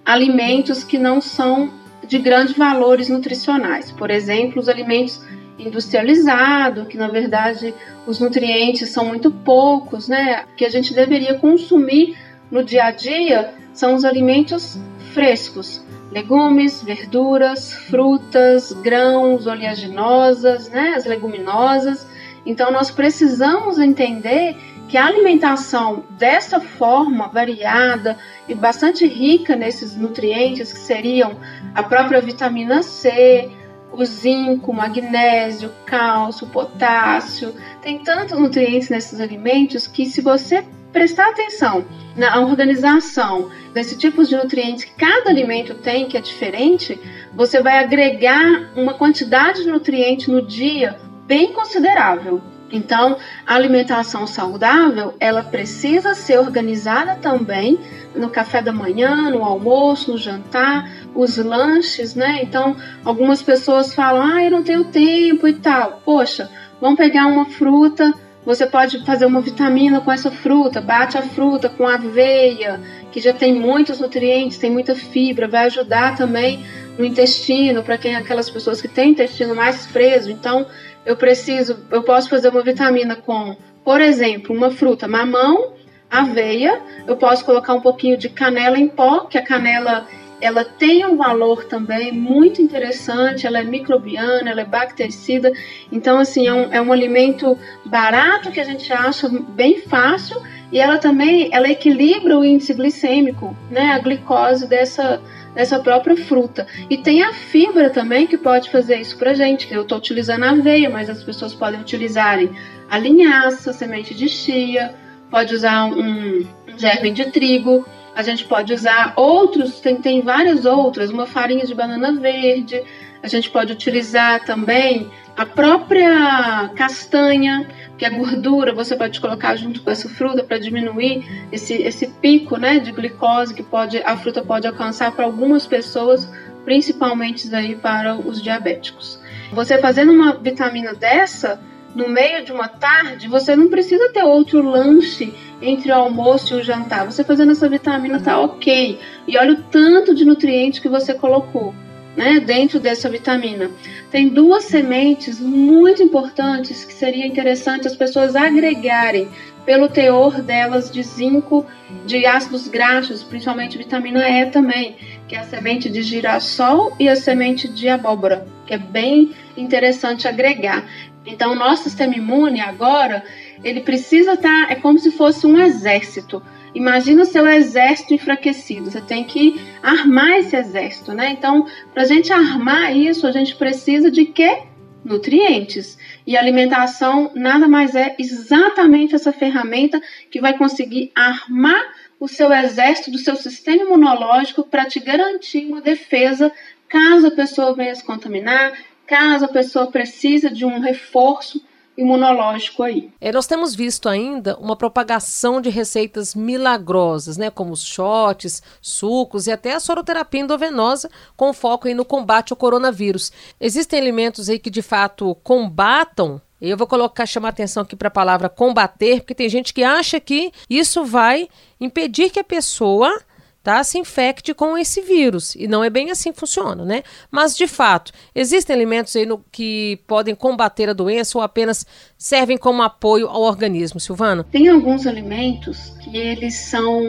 alimentos 0.07 0.85
que 0.85 0.97
não 0.97 1.21
são 1.21 1.71
de 2.07 2.19
grandes 2.19 2.57
valores 2.57 3.09
nutricionais. 3.09 3.91
Por 3.91 4.11
exemplo, 4.11 4.61
os 4.61 4.69
alimentos 4.69 5.21
industrializados, 5.59 6.87
que 6.87 6.97
na 6.97 7.09
verdade 7.09 7.75
os 8.07 8.21
nutrientes 8.21 8.91
são 8.91 9.07
muito 9.07 9.31
poucos, 9.31 10.09
né? 10.09 10.45
Que 10.57 10.65
a 10.65 10.71
gente 10.71 10.95
deveria 10.95 11.35
consumir 11.35 12.17
no 12.51 12.63
dia 12.63 12.85
a 12.85 12.91
dia 12.93 13.53
são 13.73 13.95
os 13.95 14.05
alimentos 14.05 14.79
frescos, 15.13 15.83
legumes, 16.11 16.83
verduras, 16.83 17.73
frutas, 17.73 18.73
grãos, 18.73 19.47
oleaginosas, 19.47 20.69
né? 20.71 20.95
As 20.97 21.05
leguminosas. 21.05 22.07
Então 22.45 22.71
nós 22.71 22.91
precisamos 22.91 23.79
entender 23.79 24.57
que 24.88 24.97
a 24.97 25.07
alimentação 25.07 26.05
dessa 26.11 26.61
forma 26.61 27.28
variada 27.28 28.16
e 28.49 28.55
bastante 28.55 29.07
rica 29.07 29.57
nesses 29.57 29.97
nutrientes 29.97 30.73
que 30.73 30.78
seriam 30.78 31.37
a 31.75 31.83
própria 31.83 32.21
vitamina 32.21 32.83
C, 32.83 33.50
o 33.93 34.05
zinco, 34.05 34.73
magnésio, 34.73 35.73
cálcio, 35.85 36.47
potássio, 36.49 37.55
tem 37.83 37.99
tantos 37.99 38.38
nutrientes 38.38 38.88
nesses 38.88 39.21
alimentos 39.21 39.87
que 39.87 40.07
se 40.07 40.21
você 40.21 40.64
prestar 40.93 41.28
atenção 41.28 41.85
na 42.16 42.40
organização 42.40 43.50
desses 43.75 43.99
tipos 43.99 44.28
de 44.28 44.37
nutrientes 44.37 44.85
que 44.85 44.95
cada 44.95 45.28
alimento 45.28 45.75
tem, 45.75 46.07
que 46.07 46.16
é 46.16 46.21
diferente, 46.21 46.99
você 47.35 47.61
vai 47.61 47.78
agregar 47.78 48.71
uma 48.75 48.95
quantidade 48.95 49.62
de 49.62 49.71
nutrientes 49.71 50.28
no 50.28 50.40
dia 50.40 50.97
bem 51.26 51.52
considerável. 51.52 52.40
Então, 52.70 53.16
a 53.46 53.54
alimentação 53.54 54.26
saudável, 54.26 55.14
ela 55.20 55.42
precisa 55.42 56.14
ser 56.14 56.38
organizada 56.38 57.14
também 57.16 57.78
no 58.14 58.28
café 58.28 58.61
da 58.61 58.73
manhã, 58.73 59.30
no 59.30 59.44
almoço, 59.44 60.12
no 60.12 60.18
jantar, 60.18 60.90
os 61.14 61.37
lanches, 61.37 62.14
né? 62.14 62.40
Então, 62.42 62.76
algumas 63.04 63.42
pessoas 63.42 63.94
falam: 63.94 64.23
"Ah, 64.23 64.42
eu 64.42 64.50
não 64.50 64.62
tenho 64.62 64.85
tempo 64.85 65.46
e 65.46 65.54
tal". 65.54 66.02
Poxa, 66.04 66.50
vamos 66.80 66.96
pegar 66.96 67.26
uma 67.26 67.44
fruta, 67.46 68.12
você 68.44 68.64
pode 68.64 69.04
fazer 69.04 69.26
uma 69.26 69.40
vitamina 69.40 70.00
com 70.00 70.11
essa 70.11 70.30
fruta, 70.30 70.80
bate 70.80 71.18
a 71.18 71.23
fruta 71.23 71.68
com 71.68 71.87
aveia, 71.87 72.80
que 73.11 73.20
já 73.20 73.32
tem 73.32 73.52
muitos 73.52 73.99
nutrientes, 73.99 74.58
tem 74.58 74.70
muita 74.70 74.94
fibra, 74.94 75.49
vai 75.49 75.66
ajudar 75.66 76.16
também 76.16 76.64
no 76.96 77.04
intestino, 77.04 77.82
para 77.82 77.99
quem 77.99 78.14
aquelas 78.14 78.49
pessoas 78.49 78.80
que 78.80 78.88
têm 78.88 79.11
intestino 79.11 79.54
mais 79.54 79.87
preso. 79.87 80.30
Então, 80.30 80.66
eu 81.07 81.17
preciso, 81.17 81.79
eu 81.91 82.03
posso 82.03 82.29
fazer 82.29 82.49
uma 82.49 82.63
vitamina 82.63 83.17
com, 83.17 83.57
por 83.85 84.01
exemplo, 84.01 84.55
uma 84.55 84.71
fruta, 84.71 85.07
mamão, 85.07 85.73
aveia, 86.11 86.81
eu 87.07 87.17
posso 87.17 87.45
colocar 87.45 87.73
um 87.75 87.81
pouquinho 87.81 88.17
de 88.17 88.29
canela 88.29 88.79
em 88.79 88.89
pó, 88.89 89.21
que 89.21 89.39
a 89.39 89.43
canela 89.43 90.07
ela 90.41 90.65
tem 90.65 91.05
um 91.07 91.17
valor 91.17 91.65
também 91.65 92.13
muito 92.13 92.61
interessante, 92.61 93.47
ela 93.47 93.59
é 93.59 93.65
microbiana, 93.65 94.51
ela 94.51 94.61
é 94.61 94.65
bactericida, 94.67 95.51
então 95.91 96.19
assim, 96.19 96.47
é 96.47 96.53
um, 96.53 96.73
é 96.75 96.81
um 96.81 96.93
alimento 96.93 97.57
barato 97.87 98.51
que 98.51 98.61
a 98.61 98.65
gente 98.65 98.93
acha 98.93 99.29
bem 99.29 99.81
fácil 99.81 100.43
e 100.71 100.79
ela 100.79 100.99
também, 100.99 101.49
ela 101.53 101.71
equilibra 101.71 102.39
o 102.39 102.45
índice 102.45 102.75
glicêmico, 102.75 103.57
né, 103.71 103.93
a 103.93 103.99
glicose 103.99 104.67
dessa, 104.67 105.23
dessa 105.57 105.81
própria 105.81 106.15
fruta. 106.17 106.67
E 106.89 106.99
tem 106.99 107.23
a 107.23 107.33
fibra 107.33 107.89
também 107.89 108.27
que 108.27 108.37
pode 108.37 108.71
fazer 108.71 109.01
isso 109.01 109.17
pra 109.17 109.33
gente, 109.33 109.73
eu 109.73 109.83
estou 109.83 109.97
utilizando 109.97 110.45
a 110.45 110.51
aveia, 110.51 110.91
mas 110.91 111.09
as 111.09 111.25
pessoas 111.25 111.55
podem 111.55 111.81
utilizarem 111.81 112.51
a 112.91 112.99
linhaça, 112.99 113.73
semente 113.73 114.15
de 114.15 114.29
chia, 114.29 114.95
pode 115.31 115.55
usar 115.55 115.87
um, 115.87 116.47
um 116.69 116.79
germe 116.79 117.11
de 117.11 117.33
trigo, 117.33 117.87
a 118.15 118.23
gente 118.23 118.45
pode 118.45 118.73
usar 118.73 119.15
outros, 119.17 119.81
tem, 119.81 119.97
tem 119.97 120.21
várias 120.21 120.67
outras, 120.67 121.11
uma 121.11 121.27
farinha 121.27 121.65
de 121.65 121.75
banana 121.75 122.13
verde, 122.13 122.83
a 123.23 123.27
gente 123.27 123.51
pode 123.51 123.73
utilizar 123.73 124.45
também 124.45 125.11
a 125.37 125.47
própria 125.47 126.71
castanha, 126.77 127.67
que 127.97 128.05
é 128.05 128.11
gordura, 128.11 128.75
você 128.75 128.95
pode 128.95 129.21
colocar 129.21 129.57
junto 129.57 129.83
com 129.83 129.91
essa 129.91 130.09
fruta 130.09 130.45
para 130.45 130.59
diminuir 130.59 131.25
esse, 131.50 131.75
esse 131.75 132.09
pico 132.09 132.57
né, 132.57 132.79
de 132.79 132.93
glicose 132.93 133.55
que 133.55 133.62
pode, 133.62 133.99
a 133.99 134.17
fruta 134.17 134.43
pode 134.43 134.67
alcançar 134.67 135.12
para 135.12 135.25
algumas 135.25 135.67
pessoas, 135.67 136.29
principalmente 136.65 137.53
aí 137.55 137.75
para 137.75 138.17
os 138.17 138.43
diabéticos. 138.43 139.19
Você 139.53 139.79
fazendo 139.79 140.12
uma 140.12 140.35
vitamina 140.35 140.95
dessa, 140.95 141.61
no 141.95 142.09
meio 142.09 142.45
de 142.45 142.53
uma 142.53 142.69
tarde, 142.69 143.26
você 143.26 143.57
não 143.57 143.69
precisa 143.69 144.11
ter 144.11 144.23
outro 144.23 144.61
lanche 144.61 145.33
entre 145.62 145.91
o 145.91 145.95
almoço 145.95 146.55
e 146.55 146.61
o 146.61 146.62
jantar. 146.62 147.07
Você 147.07 147.25
fazendo 147.25 147.53
essa 147.53 147.69
vitamina 147.69 148.21
tá 148.21 148.38
ok. 148.38 148.99
E 149.26 149.38
olha 149.38 149.55
o 149.55 149.62
tanto 149.62 150.15
de 150.15 150.25
nutrientes 150.25 150.79
que 150.79 150.88
você 150.88 151.15
colocou. 151.15 151.75
Né, 152.16 152.40
dentro 152.40 152.80
dessa 152.80 153.11
vitamina. 153.11 153.70
Tem 154.11 154.30
duas 154.30 154.64
sementes 154.64 155.38
muito 155.38 156.02
importantes 156.02 156.82
que 156.82 156.94
seria 156.94 157.26
interessante 157.26 157.87
as 157.87 157.94
pessoas 157.94 158.35
agregarem 158.35 159.28
pelo 159.66 159.88
teor 159.88 160.40
delas 160.40 160.90
de 160.90 161.02
zinco, 161.02 161.66
de 162.06 162.25
ácidos 162.25 162.68
graxos, 162.68 163.23
principalmente 163.23 163.76
vitamina 163.76 164.26
E 164.26 164.46
também, 164.46 164.96
que 165.28 165.35
é 165.35 165.40
a 165.40 165.44
semente 165.44 165.90
de 165.90 166.02
girassol 166.02 166.96
e 166.99 167.08
a 167.08 167.16
semente 167.16 167.68
de 167.68 167.88
abóbora, 167.88 168.46
que 168.64 168.73
é 168.73 168.78
bem 168.78 169.35
interessante 169.56 170.28
agregar. 170.28 170.85
Então, 171.26 171.52
o 171.52 171.56
nosso 171.56 171.82
sistema 171.82 172.14
imune 172.14 172.61
agora, 172.61 173.25
ele 173.64 173.80
precisa 173.80 174.35
estar, 174.35 174.68
tá, 174.68 174.73
é 174.73 174.76
como 174.76 174.99
se 174.99 175.11
fosse 175.11 175.44
um 175.46 175.61
exército. 175.61 176.40
Imagina 176.76 177.25
seu 177.25 177.47
exército 177.47 178.12
enfraquecido. 178.12 178.90
Você 178.90 179.00
tem 179.00 179.25
que 179.25 179.59
armar 179.83 180.33
esse 180.37 180.54
exército, 180.54 181.14
né? 181.14 181.30
Então, 181.30 181.66
para 181.95 182.02
a 182.02 182.06
gente 182.06 182.30
armar 182.30 182.95
isso, 182.95 183.26
a 183.26 183.33
gente 183.33 183.56
precisa 183.56 184.11
de 184.11 184.26
quê? 184.26 184.62
Nutrientes. 185.02 185.97
E 186.26 186.37
alimentação 186.37 187.30
nada 187.35 187.66
mais 187.66 187.95
é 187.95 188.14
exatamente 188.18 189.14
essa 189.14 189.33
ferramenta 189.33 190.02
que 190.30 190.38
vai 190.38 190.59
conseguir 190.59 191.11
armar 191.14 191.83
o 192.21 192.28
seu 192.28 192.52
exército 192.52 193.11
do 193.11 193.18
seu 193.18 193.37
sistema 193.37 193.85
imunológico 193.85 194.62
para 194.62 194.85
te 194.85 195.00
garantir 195.00 195.64
uma 195.66 195.80
defesa 195.80 196.52
caso 196.90 197.28
a 197.28 197.30
pessoa 197.30 197.75
venha 197.75 197.95
se 197.95 198.04
contaminar, 198.04 198.73
caso 199.06 199.47
a 199.47 199.49
pessoa 199.49 199.90
precise 199.90 200.50
de 200.50 200.66
um 200.66 200.78
reforço 200.78 201.64
imunológico 201.97 202.83
aí. 202.83 203.11
É, 203.21 203.33
nós 203.33 203.47
temos 203.47 203.75
visto 203.75 204.09
ainda 204.09 204.57
uma 204.59 204.76
propagação 204.76 205.61
de 205.61 205.71
receitas 205.71 206.35
milagrosas, 206.35 207.37
né, 207.37 207.50
como 207.50 207.73
os 207.73 207.85
shots, 207.85 208.62
sucos 208.81 209.47
e 209.47 209.53
até 209.53 209.73
a 209.73 209.81
soroterapia 209.81 210.41
endovenosa, 210.41 211.11
com 211.37 211.53
foco 211.53 211.88
aí 211.88 211.95
no 211.95 212.05
combate 212.05 212.53
ao 212.53 212.57
coronavírus. 212.57 213.33
Existem 213.61 213.99
alimentos 213.99 214.49
aí 214.49 214.59
que 214.59 214.71
de 214.71 214.83
fato 214.83 215.35
combatam 215.43 216.41
eu 216.61 216.76
vou 216.76 216.87
colocar 216.87 217.26
chamar 217.26 217.50
atenção 217.50 217.83
aqui 217.83 217.95
para 217.95 218.09
a 218.09 218.11
palavra 218.11 218.49
combater, 218.49 219.21
porque 219.21 219.35
tem 219.35 219.49
gente 219.49 219.75
que 219.75 219.85
acha 219.85 220.19
que 220.19 220.50
isso 220.71 221.05
vai 221.05 221.49
impedir 221.79 222.31
que 222.31 222.41
a 222.41 222.45
pessoa 222.45 223.21
tá, 223.66 223.82
se 223.82 223.99
infecte 223.99 224.54
com 224.54 224.78
esse 224.78 225.00
vírus. 225.00 225.56
E 225.56 225.66
não 225.66 225.82
é 225.82 225.90
bem 225.90 226.12
assim 226.12 226.30
que 226.30 226.38
funciona, 226.38 226.85
né? 226.85 227.02
Mas, 227.32 227.56
de 227.56 227.66
fato, 227.66 228.12
existem 228.32 228.76
alimentos 228.76 229.16
aí 229.16 229.26
no, 229.26 229.44
que 229.50 229.99
podem 230.06 230.37
combater 230.37 230.88
a 230.88 230.92
doença 230.92 231.37
ou 231.37 231.42
apenas 231.42 231.85
servem 232.16 232.56
como 232.56 232.80
apoio 232.80 233.26
ao 233.26 233.42
organismo, 233.42 233.99
Silvana? 233.99 234.44
Tem 234.44 234.68
alguns 234.68 235.04
alimentos 235.04 235.96
que 236.00 236.16
eles 236.16 236.54
são. 236.54 237.02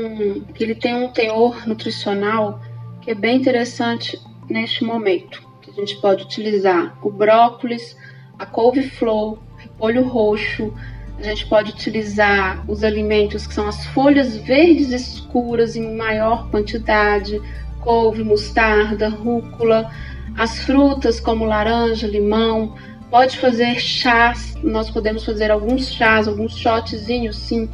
que 0.55 0.63
ele 0.63 0.73
tem 0.73 0.95
um 0.95 1.09
teor 1.09 1.67
nutricional 1.67 2.59
que 3.03 3.11
é 3.11 3.15
bem 3.15 3.37
interessante 3.37 4.19
neste 4.49 4.83
momento. 4.83 5.39
Que 5.61 5.69
a 5.69 5.73
gente 5.73 6.01
pode 6.01 6.23
utilizar 6.23 6.97
o 7.05 7.11
brócolis, 7.11 7.95
a 8.39 8.47
couve-flor, 8.47 9.37
repolho 9.57 10.07
roxo, 10.07 10.73
a 11.19 11.23
gente 11.23 11.47
pode 11.47 11.71
utilizar 11.71 12.63
os 12.67 12.83
alimentos 12.83 13.47
que 13.47 13.53
são 13.53 13.67
as 13.67 13.85
folhas 13.87 14.37
verdes 14.37 14.91
escuras 14.91 15.75
em 15.75 15.95
maior 15.95 16.49
quantidade, 16.49 17.41
couve, 17.81 18.23
mostarda, 18.23 19.09
rúcula, 19.09 19.91
as 20.37 20.59
frutas 20.59 21.19
como 21.19 21.45
laranja, 21.45 22.07
limão. 22.07 22.75
Pode 23.09 23.39
fazer 23.39 23.79
chás, 23.79 24.55
nós 24.61 24.89
podemos 24.89 25.25
fazer 25.25 25.49
alguns 25.49 25.91
chás, 25.91 26.27
alguns 26.27 26.55
shotzinhos 26.55 27.35
sim, 27.37 27.67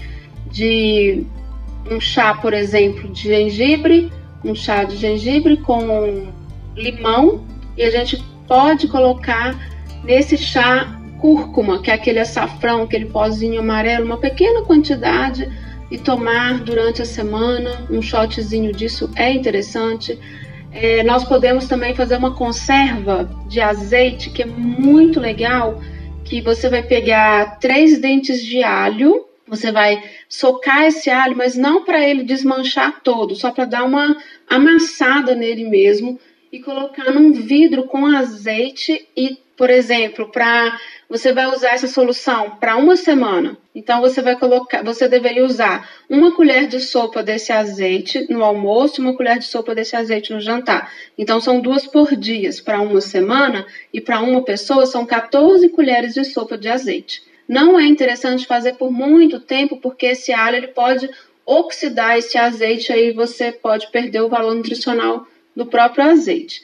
de 0.49 1.25
um 1.91 1.99
chá, 1.99 2.33
por 2.35 2.53
exemplo, 2.53 3.09
de 3.09 3.23
gengibre, 3.23 4.11
um 4.43 4.55
chá 4.55 4.83
de 4.83 4.95
gengibre 4.95 5.57
com 5.57 6.31
limão, 6.75 7.43
e 7.75 7.83
a 7.83 7.89
gente 7.89 8.23
pode 8.47 8.87
colocar 8.87 9.55
nesse 10.03 10.37
chá 10.37 11.02
cúrcuma, 11.23 11.81
que 11.81 11.89
é 11.89 11.93
aquele 11.93 12.19
açafrão, 12.19 12.83
aquele 12.83 13.05
pozinho 13.05 13.61
amarelo, 13.61 14.05
uma 14.05 14.17
pequena 14.17 14.61
quantidade 14.63 15.49
e 15.89 15.97
tomar 15.97 16.59
durante 16.59 17.01
a 17.01 17.05
semana. 17.05 17.87
Um 17.89 18.01
shotzinho 18.01 18.73
disso 18.73 19.09
é 19.15 19.31
interessante. 19.31 20.19
É, 20.69 21.01
nós 21.01 21.23
podemos 21.23 21.65
também 21.65 21.95
fazer 21.95 22.17
uma 22.17 22.35
conserva 22.35 23.29
de 23.47 23.61
azeite, 23.61 24.31
que 24.31 24.41
é 24.41 24.45
muito 24.45 25.17
legal, 25.17 25.81
que 26.25 26.41
você 26.41 26.67
vai 26.67 26.83
pegar 26.83 27.57
três 27.57 28.01
dentes 28.01 28.43
de 28.43 28.61
alho, 28.61 29.25
você 29.47 29.71
vai 29.71 30.03
socar 30.27 30.83
esse 30.83 31.09
alho, 31.09 31.37
mas 31.37 31.55
não 31.55 31.85
para 31.85 32.05
ele 32.05 32.23
desmanchar 32.23 32.99
todo, 33.01 33.33
só 33.33 33.49
para 33.49 33.63
dar 33.63 33.85
uma 33.85 34.17
amassada 34.49 35.33
nele 35.35 35.69
mesmo 35.69 36.19
e 36.51 36.59
colocar 36.59 37.11
num 37.11 37.31
vidro 37.31 37.85
com 37.85 38.05
azeite 38.07 39.07
e, 39.15 39.37
por 39.55 39.69
exemplo, 39.69 40.29
para 40.31 40.79
você 41.09 41.31
vai 41.31 41.45
usar 41.47 41.69
essa 41.69 41.87
solução 41.87 42.57
para 42.59 42.75
uma 42.75 42.95
semana. 42.95 43.57
Então 43.75 44.01
você 44.01 44.21
vai 44.21 44.35
colocar, 44.35 44.83
você 44.83 45.07
deveria 45.07 45.45
usar 45.45 45.87
uma 46.09 46.35
colher 46.35 46.67
de 46.67 46.79
sopa 46.79 47.21
desse 47.21 47.51
azeite 47.51 48.25
no 48.31 48.43
almoço, 48.43 49.01
uma 49.01 49.15
colher 49.15 49.37
de 49.37 49.45
sopa 49.45 49.75
desse 49.75 49.95
azeite 49.95 50.33
no 50.33 50.39
jantar. 50.39 50.91
Então 51.17 51.39
são 51.39 51.59
duas 51.59 51.85
por 51.85 52.15
dia 52.15 52.49
para 52.65 52.81
uma 52.81 53.01
semana 53.01 53.65
e 53.93 54.01
para 54.01 54.21
uma 54.21 54.43
pessoa 54.43 54.85
são 54.85 55.05
14 55.05 55.69
colheres 55.69 56.13
de 56.15 56.23
sopa 56.23 56.57
de 56.57 56.67
azeite. 56.67 57.23
Não 57.47 57.79
é 57.79 57.85
interessante 57.85 58.47
fazer 58.47 58.73
por 58.73 58.91
muito 58.91 59.39
tempo 59.39 59.77
porque 59.77 60.07
esse 60.07 60.31
alho 60.31 60.57
ele 60.57 60.67
pode 60.67 61.09
oxidar 61.45 62.17
esse 62.17 62.37
azeite 62.37 62.91
aí 62.91 63.11
você 63.11 63.51
pode 63.51 63.91
perder 63.91 64.21
o 64.21 64.29
valor 64.29 64.55
nutricional 64.55 65.27
do 65.55 65.65
próprio 65.65 66.05
azeite. 66.05 66.63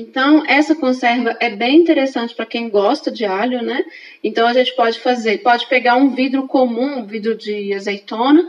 Então, 0.00 0.42
essa 0.46 0.74
conserva 0.74 1.36
é 1.40 1.50
bem 1.50 1.76
interessante 1.76 2.34
para 2.34 2.46
quem 2.46 2.70
gosta 2.70 3.10
de 3.10 3.26
alho, 3.26 3.60
né? 3.60 3.84
Então, 4.24 4.46
a 4.46 4.52
gente 4.54 4.74
pode 4.74 4.98
fazer, 4.98 5.38
pode 5.38 5.66
pegar 5.66 5.96
um 5.96 6.08
vidro 6.14 6.46
comum, 6.46 7.00
um 7.00 7.06
vidro 7.06 7.34
de 7.36 7.74
azeitona, 7.74 8.48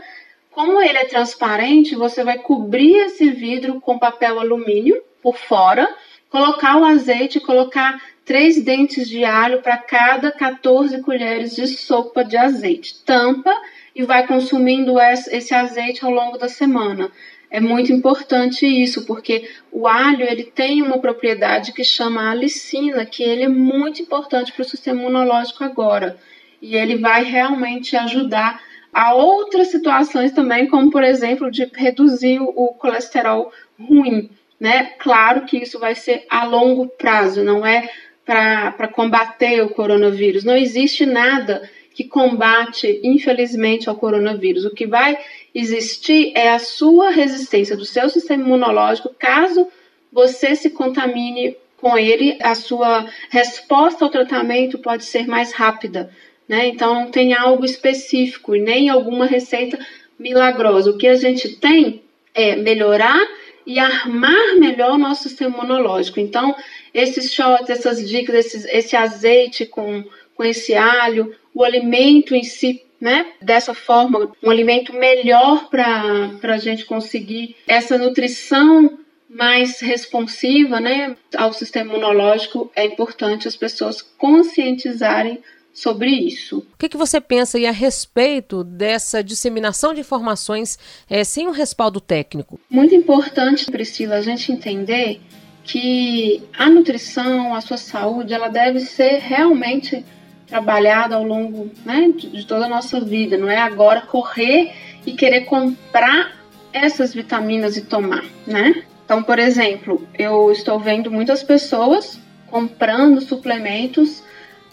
Como 0.50 0.82
ele 0.82 0.98
é 0.98 1.04
transparente, 1.04 1.94
você 1.94 2.22
vai 2.24 2.38
cobrir 2.38 2.94
esse 3.06 3.30
vidro 3.30 3.80
com 3.80 3.98
papel 3.98 4.38
alumínio 4.38 5.02
por 5.22 5.36
fora, 5.36 5.88
colocar 6.30 6.78
o 6.78 6.84
azeite, 6.84 7.40
colocar 7.40 8.00
três 8.24 8.62
dentes 8.62 9.08
de 9.08 9.24
alho 9.24 9.60
para 9.62 9.76
cada 9.76 10.30
14 10.30 11.00
colheres 11.02 11.54
de 11.54 11.66
sopa 11.66 12.24
de 12.24 12.36
azeite. 12.36 13.02
Tampa 13.04 13.54
e 13.94 14.02
vai 14.04 14.26
consumindo 14.26 14.98
esse 15.00 15.54
azeite 15.54 16.04
ao 16.04 16.10
longo 16.10 16.38
da 16.38 16.48
semana. 16.48 17.10
É 17.52 17.60
muito 17.60 17.92
importante 17.92 18.64
isso, 18.64 19.04
porque 19.04 19.46
o 19.70 19.86
alho 19.86 20.24
ele 20.24 20.42
tem 20.42 20.80
uma 20.80 20.98
propriedade 20.98 21.74
que 21.74 21.84
chama 21.84 22.30
alicina, 22.30 23.04
que 23.04 23.22
ele 23.22 23.42
é 23.42 23.48
muito 23.48 24.00
importante 24.00 24.50
para 24.50 24.62
o 24.62 24.64
sistema 24.64 25.02
imunológico 25.02 25.62
agora. 25.62 26.16
E 26.62 26.74
ele 26.74 26.96
vai 26.96 27.24
realmente 27.24 27.94
ajudar 27.94 28.58
a 28.90 29.12
outras 29.12 29.68
situações 29.68 30.32
também, 30.32 30.66
como 30.66 30.90
por 30.90 31.04
exemplo 31.04 31.50
de 31.50 31.70
reduzir 31.74 32.40
o 32.40 32.68
colesterol 32.68 33.52
ruim. 33.78 34.30
Né? 34.58 34.94
Claro 34.98 35.44
que 35.44 35.58
isso 35.58 35.78
vai 35.78 35.94
ser 35.94 36.24
a 36.30 36.44
longo 36.44 36.88
prazo, 36.88 37.44
não 37.44 37.66
é 37.66 37.86
para 38.24 38.88
combater 38.88 39.60
o 39.62 39.68
coronavírus. 39.68 40.42
Não 40.42 40.56
existe 40.56 41.04
nada 41.04 41.68
que 41.94 42.04
combate, 42.04 43.00
infelizmente, 43.02 43.88
ao 43.88 43.96
coronavírus. 43.96 44.64
O 44.64 44.74
que 44.74 44.86
vai 44.86 45.18
existir 45.54 46.32
é 46.34 46.50
a 46.50 46.58
sua 46.58 47.10
resistência 47.10 47.76
do 47.76 47.84
seu 47.84 48.08
sistema 48.08 48.44
imunológico, 48.44 49.14
caso 49.18 49.68
você 50.12 50.54
se 50.54 50.70
contamine 50.70 51.56
com 51.76 51.98
ele, 51.98 52.38
a 52.40 52.54
sua 52.54 53.06
resposta 53.28 54.04
ao 54.04 54.10
tratamento 54.10 54.78
pode 54.78 55.04
ser 55.04 55.26
mais 55.26 55.52
rápida. 55.52 56.10
Né? 56.48 56.68
Então, 56.68 56.94
não 56.94 57.10
tem 57.10 57.34
algo 57.34 57.64
específico 57.64 58.54
e 58.54 58.60
nem 58.60 58.88
alguma 58.88 59.26
receita 59.26 59.78
milagrosa. 60.18 60.90
O 60.90 60.98
que 60.98 61.08
a 61.08 61.16
gente 61.16 61.56
tem 61.56 62.02
é 62.34 62.54
melhorar 62.54 63.20
e 63.66 63.78
armar 63.78 64.56
melhor 64.58 64.92
o 64.92 64.98
nosso 64.98 65.28
sistema 65.28 65.56
imunológico. 65.56 66.20
Então, 66.20 66.54
esses 66.92 67.32
shots, 67.32 67.70
essas 67.70 68.08
dicas, 68.08 68.34
esses, 68.34 68.64
esse 68.66 68.96
azeite 68.96 69.66
com, 69.66 70.04
com 70.34 70.44
esse 70.44 70.74
alho, 70.74 71.34
o 71.54 71.64
alimento 71.64 72.34
em 72.34 72.44
si, 72.44 72.82
né? 73.00 73.26
Dessa 73.40 73.74
forma, 73.74 74.32
um 74.42 74.50
alimento 74.50 74.92
melhor 74.92 75.68
para 75.68 76.38
a 76.42 76.58
gente 76.58 76.84
conseguir 76.84 77.56
essa 77.66 77.98
nutrição 77.98 78.98
mais 79.28 79.80
responsiva, 79.80 80.78
né, 80.78 81.16
ao 81.34 81.54
sistema 81.54 81.90
imunológico, 81.90 82.70
é 82.76 82.84
importante 82.84 83.48
as 83.48 83.56
pessoas 83.56 84.02
conscientizarem 84.02 85.42
sobre 85.72 86.10
isso. 86.10 86.58
O 86.58 86.76
que, 86.78 86.88
que 86.88 86.98
você 86.98 87.20
pensa 87.20 87.58
a 87.66 87.70
respeito 87.70 88.62
dessa 88.62 89.24
disseminação 89.24 89.94
de 89.94 90.00
informações 90.00 90.78
é, 91.08 91.24
sem 91.24 91.48
um 91.48 91.50
respaldo 91.50 91.98
técnico? 91.98 92.60
Muito 92.68 92.94
importante, 92.94 93.70
Priscila, 93.70 94.16
a 94.16 94.20
gente 94.20 94.52
entender 94.52 95.20
que 95.64 96.42
a 96.52 96.68
nutrição, 96.68 97.54
a 97.54 97.60
sua 97.60 97.78
saúde, 97.78 98.34
ela 98.34 98.48
deve 98.48 98.80
ser 98.80 99.18
realmente 99.18 100.04
trabalhado 100.52 101.14
ao 101.14 101.24
longo 101.24 101.70
né, 101.82 102.12
de 102.14 102.46
toda 102.46 102.66
a 102.66 102.68
nossa 102.68 103.00
vida, 103.00 103.38
não 103.38 103.50
é 103.50 103.56
agora 103.56 104.02
correr 104.02 104.70
e 105.06 105.12
querer 105.12 105.46
comprar 105.46 106.32
essas 106.74 107.14
vitaminas 107.14 107.78
e 107.78 107.80
tomar, 107.80 108.22
né? 108.46 108.82
Então, 109.02 109.22
por 109.22 109.38
exemplo, 109.38 110.06
eu 110.12 110.52
estou 110.52 110.78
vendo 110.78 111.10
muitas 111.10 111.42
pessoas 111.42 112.20
comprando 112.50 113.22
suplementos 113.22 114.22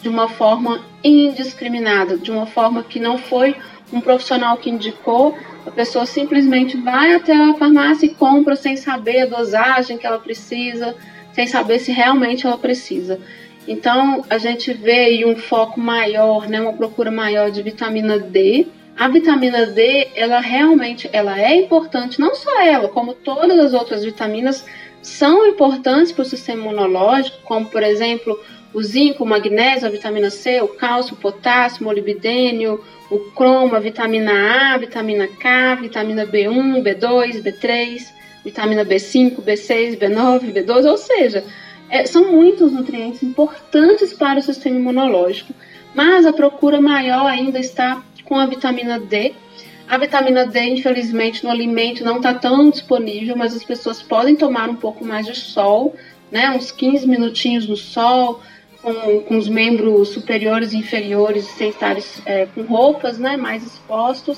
de 0.01 0.09
uma 0.09 0.27
forma 0.27 0.83
indiscriminada, 1.01 2.17
de 2.17 2.29
uma 2.29 2.45
forma 2.45 2.83
que 2.83 2.99
não 2.99 3.17
foi 3.17 3.55
um 3.91 4.01
profissional 4.01 4.57
que 4.57 4.69
indicou, 4.69 5.37
a 5.65 5.71
pessoa 5.71 6.05
simplesmente 6.05 6.75
vai 6.75 7.13
até 7.13 7.33
a 7.33 7.53
farmácia 7.53 8.05
e 8.05 8.13
compra 8.13 8.57
sem 8.57 8.75
saber 8.75 9.21
a 9.21 9.25
dosagem 9.27 9.97
que 9.97 10.05
ela 10.05 10.19
precisa, 10.19 10.93
sem 11.31 11.47
saber 11.47 11.79
se 11.79 11.93
realmente 11.93 12.45
ela 12.45 12.57
precisa. 12.57 13.17
Então, 13.69 14.25
a 14.27 14.39
gente 14.39 14.73
vê 14.73 15.01
aí 15.01 15.23
um 15.23 15.35
foco 15.35 15.79
maior, 15.79 16.49
né, 16.49 16.59
uma 16.59 16.73
procura 16.73 17.11
maior 17.11 17.51
de 17.51 17.61
vitamina 17.61 18.17
D. 18.17 18.65
A 18.97 19.07
vitamina 19.07 19.67
D, 19.67 20.07
ela 20.15 20.39
realmente 20.39 21.07
ela 21.13 21.39
é 21.39 21.55
importante, 21.55 22.19
não 22.19 22.33
só 22.33 22.59
ela, 22.63 22.89
como 22.89 23.13
todas 23.13 23.59
as 23.59 23.71
outras 23.71 24.03
vitaminas 24.03 24.65
são 25.03 25.45
importantes 25.45 26.11
para 26.11 26.23
o 26.23 26.25
sistema 26.25 26.63
imunológico, 26.63 27.37
como 27.43 27.67
por 27.67 27.83
exemplo 27.83 28.39
o 28.73 28.81
zinco, 28.81 29.23
o 29.23 29.27
magnésio, 29.27 29.87
a 29.87 29.91
vitamina 29.91 30.31
C, 30.31 30.59
o 30.61 30.67
cálcio, 30.69 31.13
o 31.13 31.17
potássio, 31.17 31.81
o 31.81 31.83
molibdênio, 31.85 32.83
o 33.11 33.19
cromo, 33.35 33.75
a 33.75 33.79
vitamina 33.79 34.31
A, 34.31 34.73
a 34.73 34.77
vitamina 34.79 35.27
K, 35.27 35.75
vitamina 35.75 36.25
B1, 36.25 36.81
B2, 36.81 37.43
B3, 37.43 38.01
vitamina 38.43 38.83
B5, 38.83 39.43
B6, 39.43 39.95
B9, 39.95 40.53
B12, 40.53 40.89
ou 40.89 40.97
seja, 40.97 41.43
é, 41.89 42.05
são 42.05 42.31
muitos 42.31 42.71
nutrientes 42.71 43.23
importantes 43.23 44.13
para 44.13 44.39
o 44.39 44.41
sistema 44.41 44.77
imunológico, 44.77 45.53
mas 45.93 46.25
a 46.25 46.33
procura 46.33 46.79
maior 46.79 47.25
ainda 47.25 47.59
está 47.59 48.03
com 48.23 48.35
a 48.35 48.45
vitamina 48.45 48.99
D. 48.99 49.33
A 49.87 49.97
vitamina 49.97 50.45
D, 50.45 50.59
infelizmente, 50.61 51.43
no 51.43 51.49
alimento 51.49 52.03
não 52.03 52.17
está 52.17 52.33
tão 52.33 52.69
disponível, 52.69 53.35
mas 53.35 53.55
as 53.55 53.63
pessoas 53.63 54.03
podem 54.03 54.35
tomar 54.35 54.69
um 54.69 54.75
pouco 54.75 55.03
mais 55.03 55.25
de 55.25 55.35
sol, 55.35 55.95
né, 56.31 56.51
uns 56.51 56.71
15 56.71 57.07
minutinhos 57.07 57.67
no 57.67 57.75
sol, 57.75 58.39
com, 58.81 59.21
com 59.21 59.37
os 59.37 59.49
membros 59.49 60.09
superiores 60.09 60.73
e 60.73 60.77
inferiores 60.77 61.45
sem 61.45 61.69
estar 61.69 61.97
é, 62.25 62.45
com 62.45 62.61
roupas 62.61 63.17
né, 63.17 63.35
mais 63.35 63.65
expostos. 63.65 64.37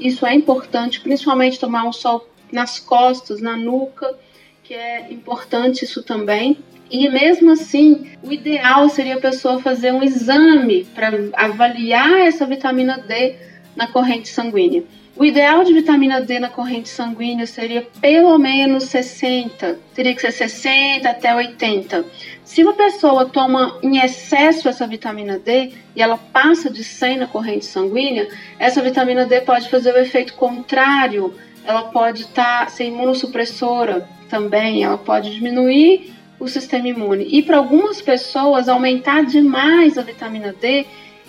Isso 0.00 0.26
é 0.26 0.34
importante, 0.34 1.00
principalmente 1.00 1.60
tomar 1.60 1.84
um 1.84 1.92
sol 1.92 2.26
nas 2.50 2.78
costas, 2.78 3.40
na 3.40 3.56
nuca, 3.56 4.14
que 4.62 4.74
é 4.74 5.12
importante 5.12 5.84
isso 5.84 6.02
também. 6.02 6.58
E 6.90 7.08
mesmo 7.08 7.50
assim, 7.52 8.10
o 8.22 8.32
ideal 8.32 8.88
seria 8.88 9.16
a 9.16 9.20
pessoa 9.20 9.60
fazer 9.60 9.92
um 9.92 10.02
exame 10.02 10.84
para 10.94 11.10
avaliar 11.34 12.20
essa 12.20 12.46
vitamina 12.46 12.98
D 12.98 13.34
na 13.74 13.86
corrente 13.86 14.28
sanguínea. 14.28 14.84
O 15.16 15.24
ideal 15.24 15.64
de 15.64 15.72
vitamina 15.72 16.20
D 16.20 16.38
na 16.38 16.50
corrente 16.50 16.90
sanguínea 16.90 17.46
seria 17.46 17.86
pelo 18.00 18.36
menos 18.38 18.84
60, 18.84 19.78
teria 19.94 20.14
que 20.14 20.20
ser 20.20 20.30
60 20.30 21.08
até 21.08 21.34
80. 21.34 22.04
Se 22.44 22.62
uma 22.62 22.74
pessoa 22.74 23.24
toma 23.24 23.78
em 23.82 23.98
excesso 23.98 24.68
essa 24.68 24.86
vitamina 24.86 25.38
D 25.38 25.72
e 25.94 26.02
ela 26.02 26.18
passa 26.18 26.70
de 26.70 26.84
100 26.84 27.16
na 27.16 27.26
corrente 27.26 27.64
sanguínea, 27.64 28.28
essa 28.58 28.82
vitamina 28.82 29.24
D 29.24 29.40
pode 29.40 29.70
fazer 29.70 29.94
o 29.94 29.98
efeito 29.98 30.34
contrário, 30.34 31.34
ela 31.64 31.84
pode 31.84 32.22
estar 32.22 32.66
tá, 32.66 32.68
ser 32.68 32.84
imunossupressora 32.84 34.06
também, 34.28 34.84
ela 34.84 34.98
pode 34.98 35.34
diminuir 35.34 36.14
o 36.38 36.48
sistema 36.48 36.88
imune. 36.88 37.26
E 37.30 37.42
para 37.42 37.56
algumas 37.56 38.00
pessoas, 38.00 38.68
aumentar 38.68 39.24
demais 39.24 39.96
a 39.96 40.02
vitamina 40.02 40.52
D, 40.52 40.86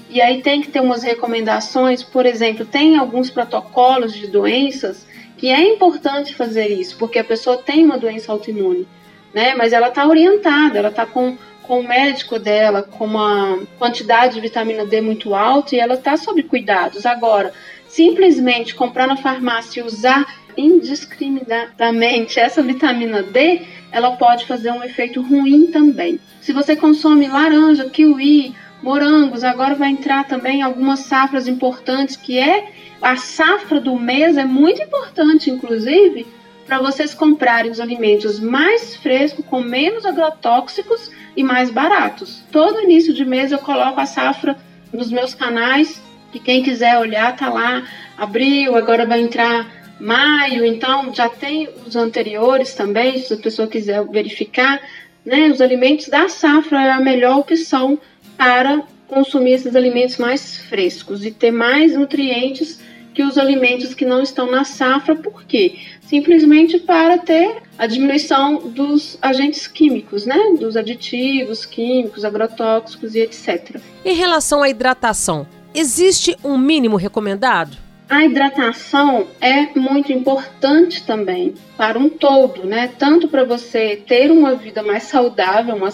e 0.10 0.22
aí 0.22 0.42
tem 0.42 0.62
que 0.62 0.70
ter 0.70 0.80
umas 0.80 1.04
recomendações, 1.04 2.02
por 2.02 2.26
exemplo, 2.26 2.66
tem 2.66 2.98
alguns 2.98 3.30
protocolos 3.30 4.14
de 4.14 4.28
doenças 4.28 5.06
que 5.38 5.50
é 5.50 5.62
importante 5.62 6.34
fazer 6.34 6.68
isso, 6.68 6.98
porque 6.98 7.20
a 7.20 7.24
pessoa 7.24 7.58
tem 7.58 7.86
uma 7.86 7.98
doença 7.98 8.32
autoimune, 8.32 8.88
né? 9.34 9.54
Mas 9.56 9.74
ela 9.74 9.90
está 9.90 10.08
orientada, 10.08 10.80
ela 10.80 10.90
está 10.90 11.06
com, 11.06 11.38
com 11.62 11.82
o 11.82 11.88
médico 11.88 12.40
dela, 12.40 12.82
com 12.82 13.06
uma 13.06 13.60
quantidade 13.78 14.36
de 14.36 14.42
vitamina 14.42 14.86
D 14.86 15.00
muito 15.02 15.36
alta 15.36 15.76
e 15.76 15.80
ela 15.80 15.94
está 15.94 16.18
sob 16.18 16.42
cuidados. 16.44 17.06
Agora, 17.06 17.54
simplesmente 17.88 18.74
comprar 18.74 19.08
na 19.08 19.18
farmácia 19.18 19.82
e 19.82 19.84
usar 19.84 20.26
indiscriminadamente 20.58 22.40
essa 22.40 22.64
vitamina 22.64 23.22
D, 23.22 23.62
ela 23.92 24.12
pode 24.12 24.46
fazer 24.46 24.72
um 24.72 24.84
efeito 24.84 25.22
ruim 25.22 25.68
também. 25.68 26.20
Se 26.42 26.54
você 26.54 26.76
consome 26.76 27.28
laranja, 27.28 27.90
kiwi, 27.90 28.56
morangos, 28.82 29.44
agora 29.44 29.76
vai 29.76 29.90
entrar 29.90 30.26
também 30.26 30.62
algumas 30.62 31.02
safras 31.02 31.48
importantes, 31.48 32.16
que 32.16 32.38
é 32.38 32.72
a 33.02 33.16
safra 33.16 33.80
do 33.80 33.96
mês 33.96 34.38
é 34.38 34.46
muito 34.46 34.82
importante, 34.82 35.50
inclusive, 35.50 36.26
para 36.66 36.80
vocês 36.80 37.14
comprarem 37.14 37.72
os 37.72 37.80
alimentos 37.80 38.40
mais 38.40 38.96
frescos, 38.96 39.46
com 39.46 39.62
menos 39.62 40.06
agrotóxicos 40.06 41.12
e 41.36 41.44
mais 41.44 41.70
baratos. 41.70 42.44
Todo 42.52 42.82
início 42.82 43.14
de 43.14 43.24
mês 43.24 43.52
eu 43.52 43.60
coloco 43.60 44.00
a 44.00 44.06
safra 44.06 44.58
nos 44.92 45.10
meus 45.10 45.34
canais, 45.34 46.02
e 46.34 46.40
quem 46.40 46.62
quiser 46.62 46.98
olhar 47.00 47.36
tá 47.36 47.50
lá, 47.50 47.84
abril, 48.18 48.76
agora 48.76 49.06
vai 49.06 49.22
entrar 49.22 49.66
maio, 50.00 50.66
então 50.66 51.14
já 51.14 51.30
tem 51.30 51.70
os 51.86 51.96
anteriores 51.96 52.74
também, 52.74 53.18
se 53.20 53.34
a 53.34 53.38
pessoa 53.38 53.68
quiser 53.68 54.06
verificar, 54.06 54.82
né? 55.26 55.50
Os 55.50 55.62
alimentos 55.62 56.08
da 56.08 56.30
safra 56.30 56.82
é 56.82 56.92
a 56.92 57.00
melhor 57.00 57.40
opção 57.40 58.00
para 58.38 58.84
consumir 59.08 59.54
esses 59.54 59.76
alimentos 59.76 60.18
mais 60.18 60.58
frescos 60.58 61.26
e 61.26 61.32
ter 61.32 61.52
mais 61.52 61.96
nutrientes 61.96 62.80
que 63.14 63.24
os 63.24 63.38
alimentos 63.38 63.96
que 63.96 64.06
não 64.06 64.22
estão 64.22 64.52
na 64.52 64.64
safra, 64.64 65.16
por 65.16 65.44
quê? 65.44 65.80
Simplesmente 66.02 66.78
para 66.78 67.18
ter 67.18 67.64
a 67.76 67.88
diminuição 67.88 68.70
dos 68.70 69.18
agentes 69.22 69.66
químicos, 69.66 70.26
né? 70.26 70.38
Dos 70.60 70.78
aditivos 70.78 71.66
químicos, 71.66 72.24
agrotóxicos 72.24 73.16
e 73.16 73.22
etc. 73.22 73.82
Em 74.06 74.14
relação 74.14 74.62
à 74.62 74.70
hidratação, 74.70 75.48
existe 75.74 76.38
um 76.44 76.58
mínimo 76.60 76.96
recomendado? 76.96 77.87
A 78.10 78.24
hidratação 78.24 79.28
é 79.42 79.68
muito 79.78 80.14
importante 80.14 81.06
também 81.06 81.56
para 81.76 82.00
um 82.00 82.08
todo, 82.08 82.66
né? 82.66 82.90
Tanto 82.98 83.28
para 83.28 83.44
você 83.44 84.02
ter 84.08 84.32
uma 84.32 84.56
vida 84.56 84.82
mais 84.82 85.04
saudável, 85.04 85.76
uma, 85.76 85.90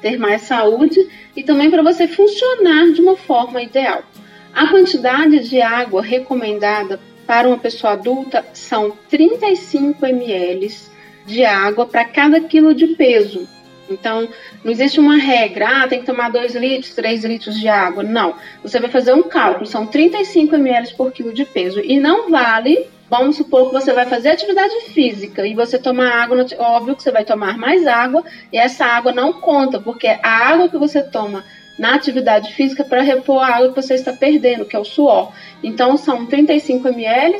ter 0.00 0.18
mais 0.18 0.40
saúde 0.42 0.98
e 1.36 1.42
também 1.42 1.70
para 1.70 1.82
você 1.82 2.08
funcionar 2.08 2.92
de 2.92 3.02
uma 3.02 3.14
forma 3.14 3.62
ideal. 3.62 4.02
A 4.54 4.68
quantidade 4.68 5.50
de 5.50 5.60
água 5.60 6.00
recomendada 6.00 6.98
para 7.26 7.46
uma 7.46 7.58
pessoa 7.58 7.92
adulta 7.92 8.42
são 8.54 8.96
35 9.10 10.06
ml 10.06 10.74
de 11.26 11.44
água 11.44 11.84
para 11.84 12.06
cada 12.06 12.40
quilo 12.40 12.74
de 12.74 12.86
peso. 12.88 13.46
Então, 13.90 14.28
não 14.64 14.70
existe 14.70 15.00
uma 15.00 15.16
regra, 15.16 15.68
ah, 15.68 15.88
tem 15.88 16.00
que 16.00 16.06
tomar 16.06 16.30
2 16.30 16.54
litros, 16.54 16.94
3 16.94 17.24
litros 17.24 17.58
de 17.58 17.68
água. 17.68 18.02
Não. 18.02 18.34
Você 18.62 18.78
vai 18.78 18.90
fazer 18.90 19.12
um 19.12 19.22
cálculo, 19.22 19.66
são 19.66 19.86
35 19.86 20.54
ml 20.54 20.94
por 20.94 21.12
quilo 21.12 21.32
de 21.32 21.44
peso. 21.44 21.80
E 21.80 21.98
não 21.98 22.30
vale, 22.30 22.86
vamos 23.10 23.36
supor 23.36 23.66
que 23.66 23.72
você 23.72 23.92
vai 23.92 24.06
fazer 24.06 24.30
atividade 24.30 24.74
física 24.92 25.46
e 25.46 25.54
você 25.54 25.78
tomar 25.78 26.22
água, 26.22 26.46
óbvio 26.58 26.94
que 26.94 27.02
você 27.02 27.10
vai 27.10 27.24
tomar 27.24 27.58
mais 27.58 27.86
água, 27.86 28.24
e 28.52 28.56
essa 28.56 28.84
água 28.84 29.12
não 29.12 29.32
conta, 29.32 29.80
porque 29.80 30.06
a 30.06 30.20
água 30.22 30.68
que 30.68 30.78
você 30.78 31.02
toma 31.02 31.44
na 31.78 31.94
atividade 31.94 32.52
física 32.54 32.84
para 32.84 33.00
repor 33.00 33.42
a 33.42 33.56
água 33.56 33.70
que 33.70 33.82
você 33.82 33.94
está 33.94 34.12
perdendo, 34.12 34.66
que 34.66 34.76
é 34.76 34.78
o 34.78 34.84
suor. 34.84 35.32
Então, 35.62 35.96
são 35.96 36.26
35 36.26 36.88
ml 36.88 37.38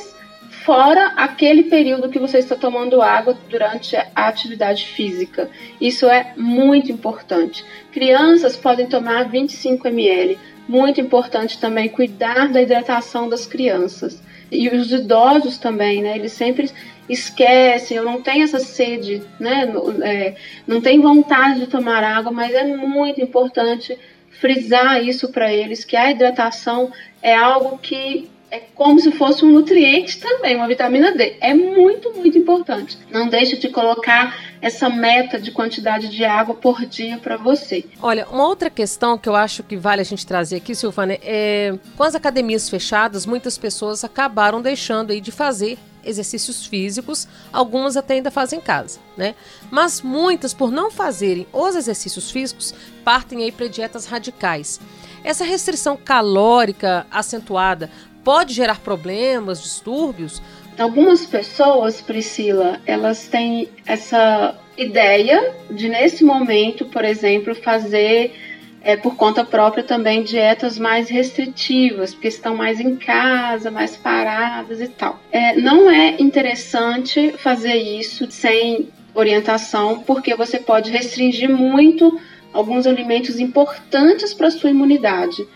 fora 0.64 1.12
aquele 1.16 1.64
período 1.64 2.08
que 2.08 2.18
você 2.18 2.38
está 2.38 2.54
tomando 2.54 3.00
água 3.00 3.36
durante 3.48 3.96
a 3.96 4.08
atividade 4.14 4.86
física. 4.86 5.48
Isso 5.80 6.06
é 6.06 6.32
muito 6.36 6.92
importante. 6.92 7.64
Crianças 7.92 8.56
podem 8.56 8.86
tomar 8.86 9.28
25 9.28 9.88
ml. 9.88 10.38
Muito 10.68 11.00
importante 11.00 11.58
também 11.58 11.88
cuidar 11.88 12.48
da 12.48 12.62
hidratação 12.62 13.28
das 13.28 13.46
crianças. 13.46 14.22
E 14.50 14.68
os 14.68 14.92
idosos 14.92 15.58
também, 15.58 16.02
né? 16.02 16.16
Eles 16.16 16.32
sempre 16.32 16.70
esquecem, 17.08 17.96
eu 17.96 18.04
não 18.04 18.20
tenho 18.20 18.44
essa 18.44 18.60
sede, 18.60 19.22
né? 19.38 19.72
É, 20.02 20.34
não 20.66 20.80
tem 20.80 21.00
vontade 21.00 21.60
de 21.60 21.66
tomar 21.66 22.04
água, 22.04 22.30
mas 22.30 22.52
é 22.54 22.64
muito 22.64 23.20
importante 23.20 23.98
frisar 24.40 25.02
isso 25.04 25.28
para 25.30 25.52
eles, 25.52 25.84
que 25.84 25.96
a 25.96 26.10
hidratação 26.10 26.90
é 27.22 27.34
algo 27.34 27.78
que 27.78 28.30
é 28.50 28.60
como 28.74 28.98
se 28.98 29.12
fosse 29.12 29.44
um 29.44 29.50
nutriente 29.50 30.18
também, 30.18 30.56
uma 30.56 30.66
vitamina 30.66 31.12
D. 31.12 31.36
É 31.40 31.54
muito, 31.54 32.12
muito 32.12 32.36
importante. 32.36 32.98
Não 33.10 33.28
deixe 33.28 33.56
de 33.56 33.68
colocar 33.68 34.36
essa 34.60 34.90
meta 34.90 35.40
de 35.40 35.52
quantidade 35.52 36.08
de 36.08 36.24
água 36.24 36.54
por 36.54 36.84
dia 36.84 37.18
para 37.18 37.36
você. 37.36 37.84
Olha, 38.02 38.26
uma 38.28 38.46
outra 38.46 38.68
questão 38.68 39.16
que 39.16 39.28
eu 39.28 39.36
acho 39.36 39.62
que 39.62 39.76
vale 39.76 40.00
a 40.00 40.04
gente 40.04 40.26
trazer 40.26 40.56
aqui, 40.56 40.74
Silvana, 40.74 41.16
é 41.22 41.78
com 41.96 42.02
as 42.02 42.14
academias 42.14 42.68
fechadas, 42.68 43.24
muitas 43.24 43.56
pessoas 43.56 44.02
acabaram 44.04 44.60
deixando 44.60 45.12
aí 45.12 45.20
de 45.20 45.30
fazer 45.30 45.78
exercícios 46.04 46.66
físicos, 46.66 47.28
algumas 47.52 47.96
até 47.96 48.14
ainda 48.14 48.30
fazem 48.30 48.58
em 48.58 48.62
casa, 48.62 48.98
né? 49.16 49.34
Mas 49.70 50.00
muitas, 50.00 50.54
por 50.54 50.70
não 50.70 50.90
fazerem 50.90 51.46
os 51.52 51.76
exercícios 51.76 52.30
físicos, 52.30 52.74
partem 53.04 53.44
aí 53.44 53.52
para 53.52 53.68
dietas 53.68 54.06
radicais. 54.06 54.80
Essa 55.22 55.44
restrição 55.44 55.98
calórica 55.98 57.06
acentuada 57.10 57.90
pode 58.24 58.54
gerar 58.54 58.80
problemas, 58.80 59.62
distúrbios? 59.62 60.42
Algumas 60.78 61.26
pessoas, 61.26 62.00
Priscila, 62.00 62.80
elas 62.86 63.26
têm 63.26 63.68
essa 63.86 64.58
ideia 64.76 65.54
de, 65.70 65.88
nesse 65.88 66.24
momento, 66.24 66.86
por 66.86 67.04
exemplo, 67.04 67.54
fazer 67.54 68.34
é, 68.82 68.96
por 68.96 69.14
conta 69.14 69.44
própria 69.44 69.84
também 69.84 70.22
dietas 70.22 70.78
mais 70.78 71.08
restritivas, 71.10 72.14
porque 72.14 72.28
estão 72.28 72.56
mais 72.56 72.80
em 72.80 72.96
casa, 72.96 73.70
mais 73.70 73.96
paradas 73.96 74.80
e 74.80 74.88
tal. 74.88 75.20
É, 75.30 75.54
não 75.56 75.90
é 75.90 76.16
interessante 76.18 77.32
fazer 77.38 77.74
isso 77.74 78.30
sem 78.30 78.88
orientação, 79.14 80.00
porque 80.00 80.34
você 80.34 80.58
pode 80.58 80.90
restringir 80.90 81.50
muito 81.50 82.18
alguns 82.52 82.86
alimentos 82.86 83.38
importantes 83.38 84.32
para 84.32 84.50
sua 84.50 84.70
imunidade. 84.70 85.46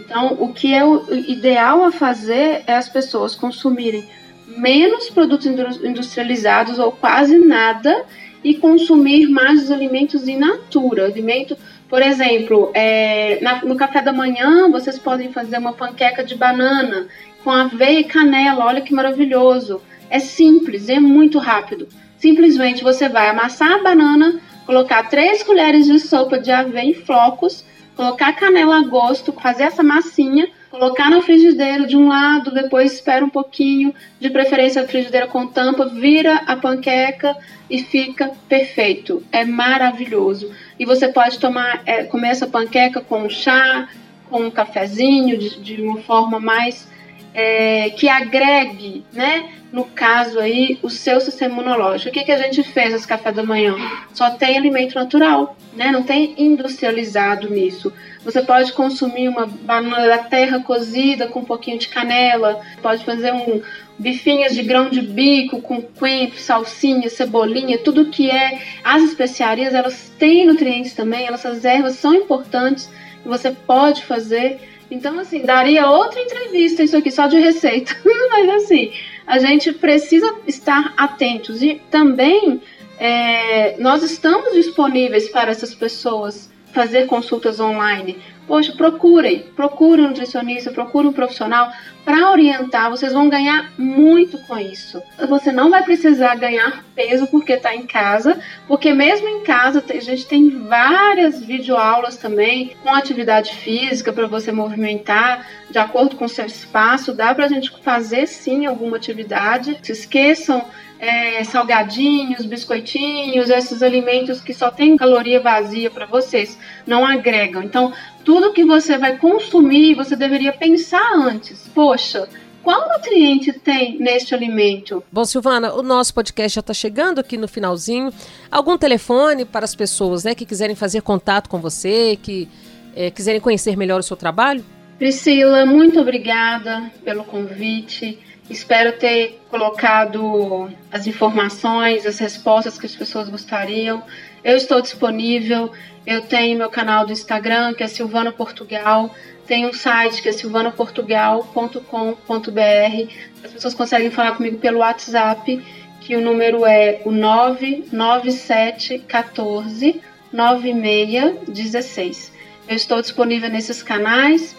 Então, 0.00 0.36
o 0.40 0.52
que 0.52 0.74
é 0.74 0.84
o 0.84 1.14
ideal 1.14 1.84
a 1.84 1.92
fazer 1.92 2.62
é 2.66 2.74
as 2.74 2.88
pessoas 2.88 3.34
consumirem 3.34 4.04
menos 4.46 5.10
produtos 5.10 5.46
industrializados 5.46 6.78
ou 6.78 6.92
quase 6.92 7.38
nada 7.38 8.04
e 8.42 8.54
consumir 8.54 9.26
mais 9.26 9.62
os 9.62 9.70
alimentos 9.70 10.28
in 10.28 10.36
natura. 10.36 11.06
Alimento, 11.06 11.56
por 11.88 12.02
exemplo, 12.02 12.70
é, 12.74 13.38
na, 13.40 13.64
no 13.64 13.74
café 13.76 14.02
da 14.02 14.12
manhã 14.12 14.70
vocês 14.70 14.98
podem 14.98 15.32
fazer 15.32 15.58
uma 15.58 15.72
panqueca 15.72 16.22
de 16.22 16.34
banana 16.34 17.06
com 17.42 17.50
aveia 17.50 18.00
e 18.00 18.04
canela. 18.04 18.66
Olha 18.66 18.82
que 18.82 18.92
maravilhoso! 18.92 19.80
É 20.10 20.18
simples, 20.18 20.88
é 20.88 21.00
muito 21.00 21.38
rápido. 21.38 21.88
Simplesmente 22.18 22.84
você 22.84 23.08
vai 23.08 23.28
amassar 23.28 23.72
a 23.72 23.82
banana, 23.82 24.40
colocar 24.66 25.08
três 25.08 25.42
colheres 25.42 25.86
de 25.86 25.98
sopa 25.98 26.38
de 26.38 26.50
aveia 26.50 26.90
em 26.90 26.94
flocos 26.94 27.64
colocar 27.96 28.32
canela 28.32 28.78
a 28.78 28.82
gosto, 28.82 29.32
fazer 29.32 29.64
essa 29.64 29.82
massinha, 29.82 30.48
colocar 30.70 31.10
na 31.10 31.22
frigideira 31.22 31.86
de 31.86 31.96
um 31.96 32.08
lado, 32.08 32.52
depois 32.52 32.92
espera 32.92 33.24
um 33.24 33.28
pouquinho, 33.28 33.94
de 34.18 34.30
preferência 34.30 34.82
a 34.82 34.88
frigideira 34.88 35.26
com 35.26 35.46
tampa, 35.46 35.86
vira 35.86 36.42
a 36.46 36.56
panqueca 36.56 37.36
e 37.70 37.78
fica 37.82 38.32
perfeito. 38.48 39.22
É 39.30 39.44
maravilhoso. 39.44 40.50
E 40.78 40.84
você 40.84 41.08
pode 41.08 41.38
tomar, 41.38 41.82
é, 41.86 42.04
comer 42.04 42.30
essa 42.30 42.46
panqueca 42.46 43.00
com 43.00 43.28
chá, 43.28 43.88
com 44.28 44.40
um 44.42 44.50
cafezinho, 44.50 45.38
de, 45.38 45.60
de 45.60 45.82
uma 45.82 45.98
forma 45.98 46.40
mais 46.40 46.88
é, 47.34 47.90
que 47.90 48.08
agregue, 48.08 49.04
né? 49.12 49.50
No 49.72 49.84
caso 49.86 50.38
aí, 50.38 50.78
o 50.82 50.88
seu 50.88 51.20
sistema 51.20 51.54
imunológico. 51.54 52.10
O 52.10 52.12
que, 52.12 52.24
que 52.24 52.30
a 52.30 52.38
gente 52.38 52.62
fez 52.62 52.92
nesse 52.92 53.08
café 53.08 53.32
da 53.32 53.42
manhã? 53.42 53.74
Só 54.12 54.30
tem 54.30 54.56
alimento 54.56 54.94
natural, 54.94 55.56
né? 55.74 55.90
Não 55.90 56.04
tem 56.04 56.32
industrializado 56.38 57.50
nisso. 57.50 57.92
Você 58.24 58.40
pode 58.40 58.72
consumir 58.72 59.28
uma 59.28 59.46
banana 59.46 60.06
da 60.06 60.18
terra 60.18 60.60
cozida 60.60 61.26
com 61.26 61.40
um 61.40 61.44
pouquinho 61.44 61.78
de 61.78 61.88
canela, 61.88 62.60
pode 62.80 63.04
fazer 63.04 63.32
um 63.32 63.60
bifinhas 63.98 64.54
de 64.54 64.62
grão 64.62 64.88
de 64.88 65.02
bico 65.02 65.60
com 65.60 65.82
coentro, 65.82 66.38
salsinha, 66.38 67.08
cebolinha, 67.08 67.78
tudo 67.78 68.06
que 68.06 68.30
é 68.30 68.60
as 68.82 69.02
especiarias, 69.02 69.74
elas 69.74 70.12
têm 70.18 70.46
nutrientes 70.46 70.94
também, 70.94 71.26
elas, 71.26 71.44
essas 71.44 71.64
ervas 71.64 71.94
são 71.96 72.14
importantes 72.14 72.88
você 73.24 73.50
pode 73.50 74.04
fazer 74.04 74.60
então, 74.90 75.18
assim, 75.18 75.42
daria 75.42 75.88
outra 75.88 76.20
entrevista 76.20 76.82
isso 76.82 76.96
aqui 76.96 77.10
só 77.10 77.26
de 77.26 77.38
receita. 77.38 77.96
Mas, 78.30 78.48
assim, 78.62 78.92
a 79.26 79.38
gente 79.38 79.72
precisa 79.72 80.34
estar 80.46 80.92
atentos. 80.96 81.62
E 81.62 81.80
também 81.90 82.60
é, 82.98 83.76
nós 83.78 84.02
estamos 84.02 84.54
disponíveis 84.54 85.28
para 85.28 85.50
essas 85.50 85.74
pessoas 85.74 86.50
fazer 86.72 87.06
consultas 87.06 87.60
online. 87.60 88.18
Poxa, 88.46 88.72
procurem, 88.72 89.40
procurem 89.56 90.04
um 90.04 90.08
nutricionista, 90.08 90.70
procurem 90.70 91.10
um 91.10 91.12
profissional 91.12 91.72
para 92.04 92.30
orientar. 92.30 92.90
Vocês 92.90 93.12
vão 93.12 93.28
ganhar 93.28 93.72
muito 93.78 94.36
com 94.46 94.58
isso. 94.58 95.02
Você 95.28 95.50
não 95.50 95.70
vai 95.70 95.82
precisar 95.82 96.34
ganhar 96.34 96.84
peso 96.94 97.26
porque 97.28 97.54
está 97.54 97.74
em 97.74 97.86
casa, 97.86 98.38
porque 98.68 98.92
mesmo 98.92 99.26
em 99.26 99.42
casa 99.42 99.82
a 99.88 100.00
gente 100.00 100.26
tem 100.26 100.50
várias 100.66 101.42
videoaulas 101.42 102.18
também 102.18 102.76
com 102.82 102.94
atividade 102.94 103.54
física 103.54 104.12
para 104.12 104.26
você 104.26 104.52
movimentar 104.52 105.46
de 105.70 105.78
acordo 105.78 106.16
com 106.16 106.26
o 106.26 106.28
seu 106.28 106.44
espaço. 106.44 107.14
Dá 107.14 107.34
para 107.34 107.46
a 107.46 107.48
gente 107.48 107.72
fazer 107.82 108.26
sim 108.26 108.66
alguma 108.66 108.98
atividade. 108.98 109.78
Se 109.82 109.92
esqueçam 109.92 110.62
é, 110.98 111.44
salgadinhos, 111.44 112.46
biscoitinhos, 112.46 113.50
esses 113.50 113.82
alimentos 113.82 114.40
que 114.40 114.54
só 114.54 114.70
tem 114.70 114.96
caloria 114.96 115.40
vazia 115.40 115.90
para 115.90 116.06
vocês, 116.06 116.58
não 116.86 117.04
agregam. 117.04 117.62
Então, 117.62 117.92
tudo 118.24 118.52
que 118.52 118.64
você 118.64 118.96
vai 118.98 119.18
consumir, 119.18 119.94
você 119.94 120.16
deveria 120.16 120.52
pensar 120.52 121.12
antes. 121.14 121.68
Poxa, 121.74 122.28
qual 122.62 122.88
nutriente 122.88 123.52
tem 123.52 123.98
neste 123.98 124.34
alimento? 124.34 125.04
Bom, 125.12 125.24
Silvana, 125.24 125.74
o 125.74 125.82
nosso 125.82 126.14
podcast 126.14 126.54
já 126.54 126.60
está 126.60 126.72
chegando 126.72 127.18
aqui 127.18 127.36
no 127.36 127.46
finalzinho. 127.46 128.10
Algum 128.50 128.78
telefone 128.78 129.44
para 129.44 129.64
as 129.64 129.74
pessoas 129.74 130.24
né, 130.24 130.34
que 130.34 130.46
quiserem 130.46 130.74
fazer 130.74 131.02
contato 131.02 131.48
com 131.48 131.60
você, 131.60 132.18
que 132.20 132.48
é, 132.96 133.10
quiserem 133.10 133.40
conhecer 133.40 133.76
melhor 133.76 134.00
o 134.00 134.02
seu 134.02 134.16
trabalho? 134.16 134.64
Priscila, 134.98 135.66
muito 135.66 136.00
obrigada 136.00 136.90
pelo 137.04 137.24
convite. 137.24 138.18
Espero 138.48 138.92
ter 138.98 139.40
colocado 139.50 140.70
as 140.90 141.06
informações, 141.06 142.06
as 142.06 142.18
respostas 142.18 142.78
que 142.78 142.86
as 142.86 142.94
pessoas 142.94 143.28
gostariam. 143.28 144.02
Eu 144.42 144.56
estou 144.56 144.80
disponível. 144.80 145.70
Eu 146.06 146.20
tenho 146.22 146.58
meu 146.58 146.68
canal 146.68 147.06
do 147.06 147.12
Instagram, 147.12 147.72
que 147.74 147.82
é 147.82 147.86
Silvana 147.86 148.30
Portugal. 148.30 149.14
Tem 149.46 149.64
um 149.66 149.72
site 149.72 150.20
que 150.22 150.28
é 150.28 150.32
silvanaportugal.com.br. 150.32 153.12
As 153.42 153.52
pessoas 153.52 153.72
conseguem 153.74 154.10
falar 154.10 154.36
comigo 154.36 154.58
pelo 154.58 154.80
WhatsApp, 154.80 155.64
que 156.00 156.14
o 156.16 156.20
número 156.20 156.66
é 156.66 157.00
o 157.04 157.10
99714 157.10 160.02
9616. 160.32 162.32
Eu 162.68 162.76
estou 162.76 163.00
disponível 163.00 163.48
nesses 163.48 163.82
canais 163.82 164.54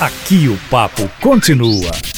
Aqui 0.00 0.48
o 0.48 0.58
papo 0.68 1.08
continua. 1.20 2.11